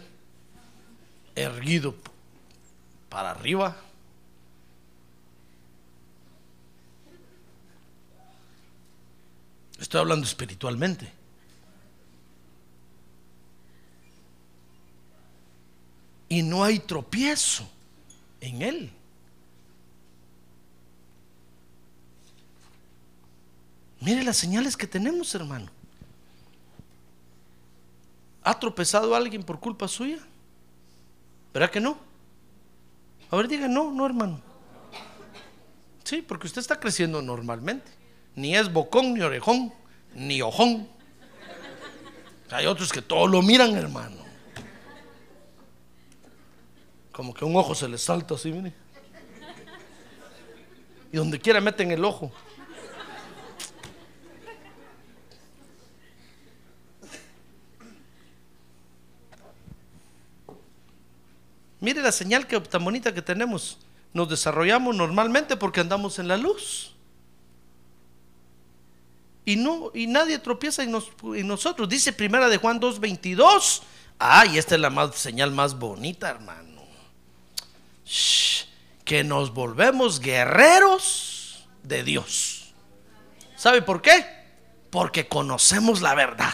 [1.35, 1.95] erguido
[3.11, 3.77] para arriba.
[9.79, 11.11] Estoy hablando espiritualmente.
[16.29, 17.69] Y no hay tropiezo
[18.41, 18.93] en él.
[24.01, 25.71] Mire las señales que tenemos, hermano.
[28.43, 30.19] ¿Ha tropezado alguien por culpa suya?
[31.53, 31.99] ¿Verdad que no?
[33.31, 34.41] A ver, diga no, no, hermano.
[36.05, 37.98] Sí, porque usted está creciendo normalmente.
[38.39, 39.73] Ni es bocón, ni orejón,
[40.15, 40.89] ni ojón.
[42.53, 44.15] Hay otros que todo lo miran, hermano.
[47.11, 48.73] Como que un ojo se les salta así, mire.
[51.11, 52.31] Y donde quiera meten el ojo.
[61.81, 63.79] Mire la señal que tan bonita que tenemos.
[64.13, 66.95] Nos desarrollamos normalmente porque andamos en la luz.
[69.49, 71.89] Y no y nadie tropieza en, nos- en nosotros.
[71.89, 73.81] Dice Primera de Juan 2:22.
[74.19, 76.83] Ah, y esta es la más, señal más bonita, hermano.
[79.07, 82.75] Que nos volvemos guerreros de Dios.
[83.57, 84.27] ¿Sabe por qué?
[84.91, 86.53] Porque conocemos la verdad.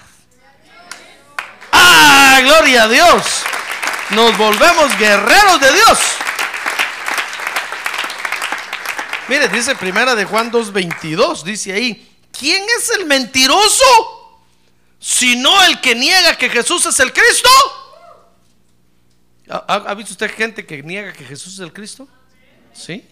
[1.73, 3.43] ¡Ah, gloria a Dios!
[4.11, 5.99] Nos volvemos guerreros de Dios.
[9.27, 13.85] Mire, dice primera de Juan 2.22, dice ahí, ¿quién es el mentiroso?
[14.99, 17.49] Sino el que niega que Jesús es el Cristo.
[19.49, 22.09] ¿Ha, visto usted gente que niega que Jesús es el Cristo?
[22.73, 23.07] Sí.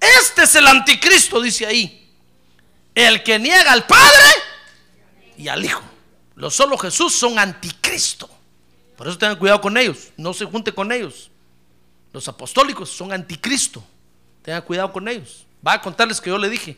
[0.00, 2.12] Este es el anticristo, dice ahí.
[2.94, 4.24] El que niega al Padre
[5.36, 5.82] y al Hijo.
[6.36, 8.30] Los solo Jesús son anticristo.
[8.96, 10.12] Por eso tengan cuidado con ellos.
[10.16, 11.30] No se junte con ellos.
[12.12, 13.84] Los apostólicos son anticristo.
[14.42, 15.46] Tengan cuidado con ellos.
[15.66, 16.76] Va a contarles que yo le dije.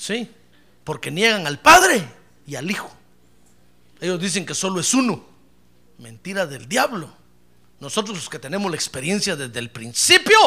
[0.00, 0.32] Sí,
[0.82, 2.02] porque niegan al Padre
[2.46, 2.90] y al Hijo.
[4.00, 5.22] Ellos dicen que solo es uno.
[5.98, 7.14] Mentira del diablo.
[7.80, 10.38] Nosotros los que tenemos la experiencia desde el principio,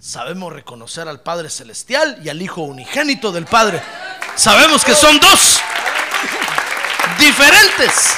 [0.00, 3.80] sabemos reconocer al Padre Celestial y al Hijo Unigénito del Padre.
[4.34, 5.60] Sabemos que son dos
[7.20, 8.16] diferentes,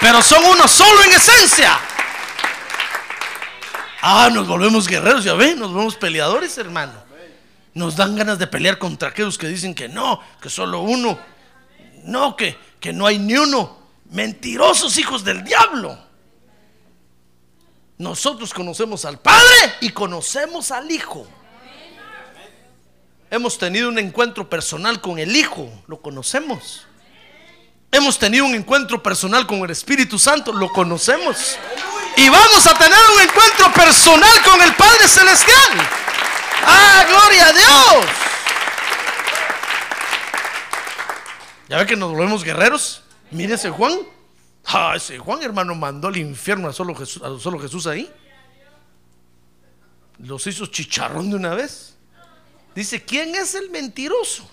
[0.00, 1.80] pero son uno solo en esencia.
[4.02, 7.09] Ah, nos volvemos guerreros, ya ven, nos volvemos peleadores, hermano.
[7.74, 11.18] Nos dan ganas de pelear contra aquellos que dicen que no, que solo uno.
[12.04, 13.78] No, que, que no hay ni uno.
[14.10, 15.98] Mentirosos hijos del diablo.
[17.98, 21.26] Nosotros conocemos al Padre y conocemos al Hijo.
[23.30, 26.86] Hemos tenido un encuentro personal con el Hijo, lo conocemos.
[27.92, 31.58] Hemos tenido un encuentro personal con el Espíritu Santo, lo conocemos.
[32.16, 35.99] Y vamos a tener un encuentro personal con el Padre Celestial.
[36.64, 38.06] ¡Ah, gloria a Dios!
[41.68, 43.02] ¿Ya ve que nos volvemos guerreros?
[43.30, 44.00] Mire ese Juan.
[44.66, 48.10] Ah, ese Juan, hermano, mandó al infierno a solo Jesús, a solo Jesús ahí.
[50.18, 51.96] Los hizo chicharrón de una vez.
[52.74, 54.48] Dice, ¿quién es el mentiroso?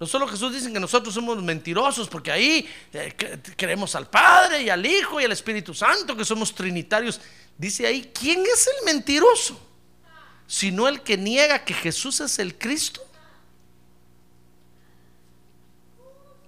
[0.00, 3.14] No solo Jesús dicen que nosotros somos mentirosos porque ahí eh,
[3.56, 7.20] creemos al Padre y al Hijo y al Espíritu Santo, que somos trinitarios.
[7.56, 9.58] Dice ahí, ¿quién es el mentiroso?
[10.46, 13.00] Sino el que niega que Jesús es el Cristo.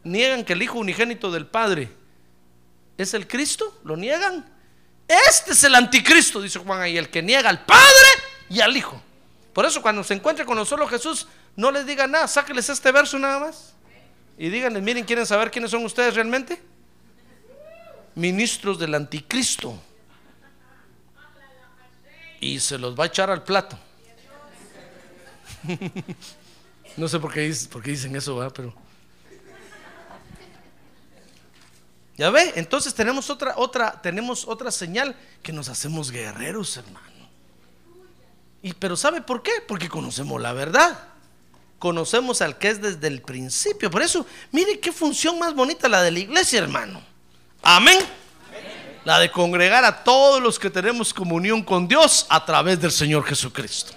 [0.05, 1.91] Niegan que el Hijo unigénito del Padre
[2.97, 3.81] es el Cristo.
[3.85, 4.49] ¿Lo niegan?
[5.09, 8.09] Este es el anticristo, dice Juan ahí, el que niega al Padre
[8.49, 9.01] y al Hijo.
[9.53, 13.19] Por eso cuando se encuentre con nosotros Jesús, no les diga nada, sáqueles este verso
[13.19, 13.75] nada más.
[14.37, 16.61] Y díganles, miren, ¿quieren saber quiénes son ustedes realmente?
[18.15, 19.81] Ministros del anticristo.
[22.41, 23.79] Y se los va a echar al plato.
[26.97, 28.53] no sé por qué, por qué dicen eso, ¿verdad?
[28.55, 28.75] pero...
[32.17, 37.07] Ya ve, entonces tenemos otra, otra, tenemos otra señal que nos hacemos guerreros, hermano.
[38.63, 39.53] Y, pero ¿sabe por qué?
[39.69, 40.99] Porque conocemos la verdad.
[41.79, 43.91] Conocemos al que es desde el principio.
[43.91, 47.03] Por eso, mire qué función más bonita la de la iglesia, hermano.
[47.63, 47.99] Amén.
[49.05, 53.25] La de congregar a todos los que tenemos comunión con Dios a través del Señor
[53.25, 53.93] Jesucristo.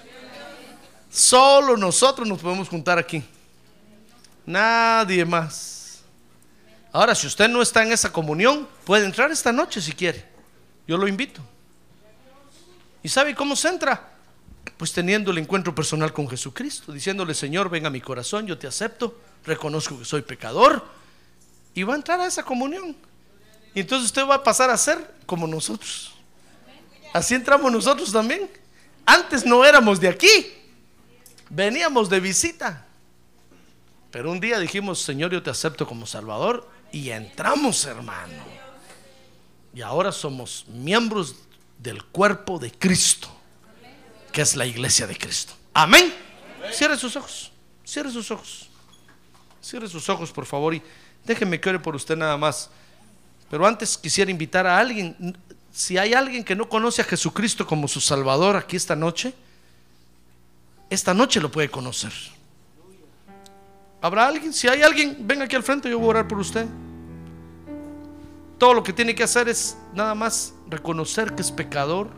[1.09, 3.23] Solo nosotros nos podemos juntar aquí.
[4.45, 6.01] Nadie más.
[6.91, 10.25] Ahora, si usted no está en esa comunión, puede entrar esta noche si quiere.
[10.87, 11.41] Yo lo invito.
[13.03, 14.11] ¿Y sabe cómo se entra?
[14.77, 18.67] Pues teniendo el encuentro personal con Jesucristo, diciéndole, Señor, ven a mi corazón, yo te
[18.67, 20.85] acepto, reconozco que soy pecador,
[21.73, 22.95] y va a entrar a esa comunión.
[23.73, 26.13] Y entonces usted va a pasar a ser como nosotros.
[27.13, 28.49] Así entramos nosotros también.
[29.05, 30.27] Antes no éramos de aquí,
[31.49, 32.85] veníamos de visita.
[34.11, 38.43] Pero un día dijimos, Señor, yo te acepto como Salvador, y entramos, hermano.
[39.73, 41.35] Y ahora somos miembros
[41.77, 43.39] del cuerpo de Cristo
[44.31, 45.53] que es la iglesia de Cristo.
[45.73, 46.13] Amén.
[46.71, 47.51] Cierre sus ojos.
[47.85, 48.69] Cierre sus ojos.
[49.61, 50.81] Cierre sus ojos, por favor, y
[51.25, 52.69] déjenme que ore por usted nada más.
[53.49, 55.37] Pero antes quisiera invitar a alguien,
[55.71, 59.33] si hay alguien que no conoce a Jesucristo como su Salvador aquí esta noche,
[60.89, 62.11] esta noche lo puede conocer.
[64.01, 64.53] ¿Habrá alguien?
[64.53, 66.65] Si hay alguien, venga aquí al frente, yo voy a orar por usted.
[68.57, 72.09] Todo lo que tiene que hacer es nada más reconocer que es pecador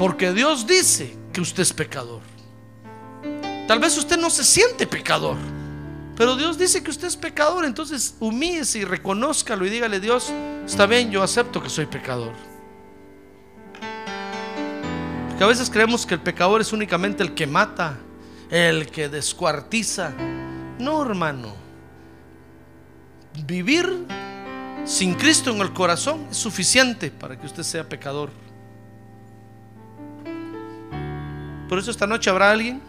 [0.00, 2.22] porque Dios dice que usted es pecador.
[3.68, 5.36] Tal vez usted no se siente pecador,
[6.16, 7.66] pero Dios dice que usted es pecador.
[7.66, 10.32] Entonces humíese y reconózcalo y dígale, Dios,
[10.64, 12.32] está bien, yo acepto que soy pecador.
[15.40, 17.96] Porque a veces creemos que el pecador es únicamente el que mata,
[18.50, 20.12] el que descuartiza.
[20.78, 21.54] No, hermano.
[23.46, 24.04] Vivir
[24.84, 28.28] sin Cristo en el corazón es suficiente para que usted sea pecador.
[31.70, 32.82] Por eso esta noche habrá alguien,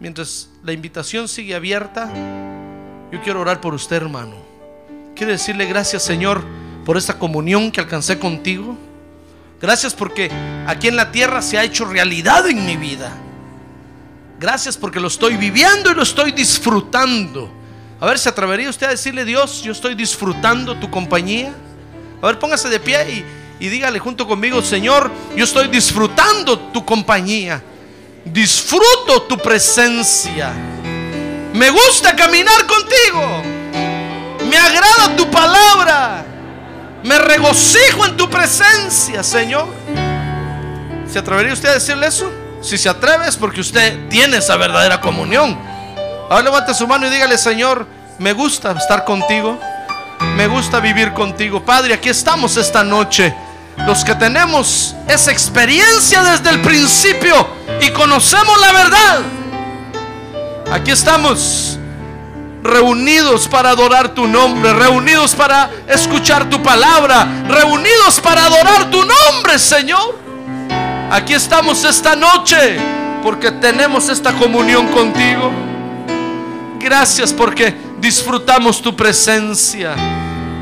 [0.00, 2.12] mientras la invitación sigue abierta,
[3.12, 4.34] yo quiero orar por usted, hermano.
[5.14, 6.42] Quiero decirle gracias, Señor,
[6.84, 8.76] por esta comunión que alcancé contigo.
[9.60, 10.30] Gracias porque
[10.66, 13.12] aquí en la tierra se ha hecho realidad en mi vida.
[14.38, 17.50] Gracias porque lo estoy viviendo y lo estoy disfrutando.
[18.00, 21.52] A ver, ¿se atrevería usted a decirle, Dios, yo estoy disfrutando tu compañía?
[22.22, 23.24] A ver, póngase de pie y
[23.60, 27.62] y dígale junto conmigo, Señor, yo estoy disfrutando tu compañía.
[28.24, 30.50] Disfruto tu presencia.
[31.52, 33.42] Me gusta caminar contigo.
[34.48, 36.24] Me agrada tu palabra.
[37.02, 39.68] Me regocijo en tu presencia, Señor.
[41.10, 42.30] ¿Se atrevería usted a decirle eso?
[42.62, 45.58] Si se atreve es porque usted tiene esa verdadera comunión.
[46.28, 47.86] Ahora levante su mano y dígale, Señor,
[48.18, 49.58] me gusta estar contigo.
[50.36, 51.64] Me gusta vivir contigo.
[51.64, 53.34] Padre, aquí estamos esta noche.
[53.86, 57.48] Los que tenemos esa experiencia desde el principio
[57.80, 59.20] y conocemos la verdad.
[60.70, 61.79] Aquí estamos
[62.62, 69.58] reunidos para adorar tu nombre, reunidos para escuchar tu palabra, reunidos para adorar tu nombre,
[69.58, 70.18] Señor.
[71.10, 72.78] Aquí estamos esta noche
[73.22, 75.50] porque tenemos esta comunión contigo.
[76.78, 79.94] Gracias porque disfrutamos tu presencia.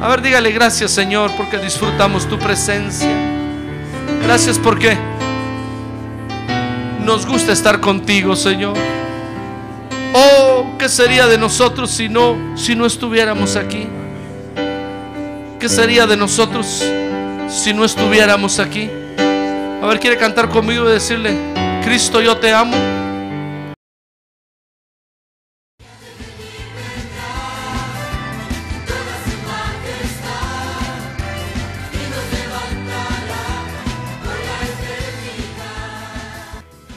[0.00, 3.10] A ver, dígale gracias, Señor, porque disfrutamos tu presencia.
[4.22, 4.96] Gracias porque
[7.04, 8.76] nos gusta estar contigo, Señor.
[10.20, 13.86] Oh, ¿qué sería de nosotros si no si no estuviéramos aquí?
[15.60, 16.84] ¿Qué sería de nosotros
[17.48, 18.90] si no estuviéramos aquí?
[19.80, 21.36] A ver, quiere cantar conmigo y decirle,
[21.84, 22.97] Cristo, yo te amo.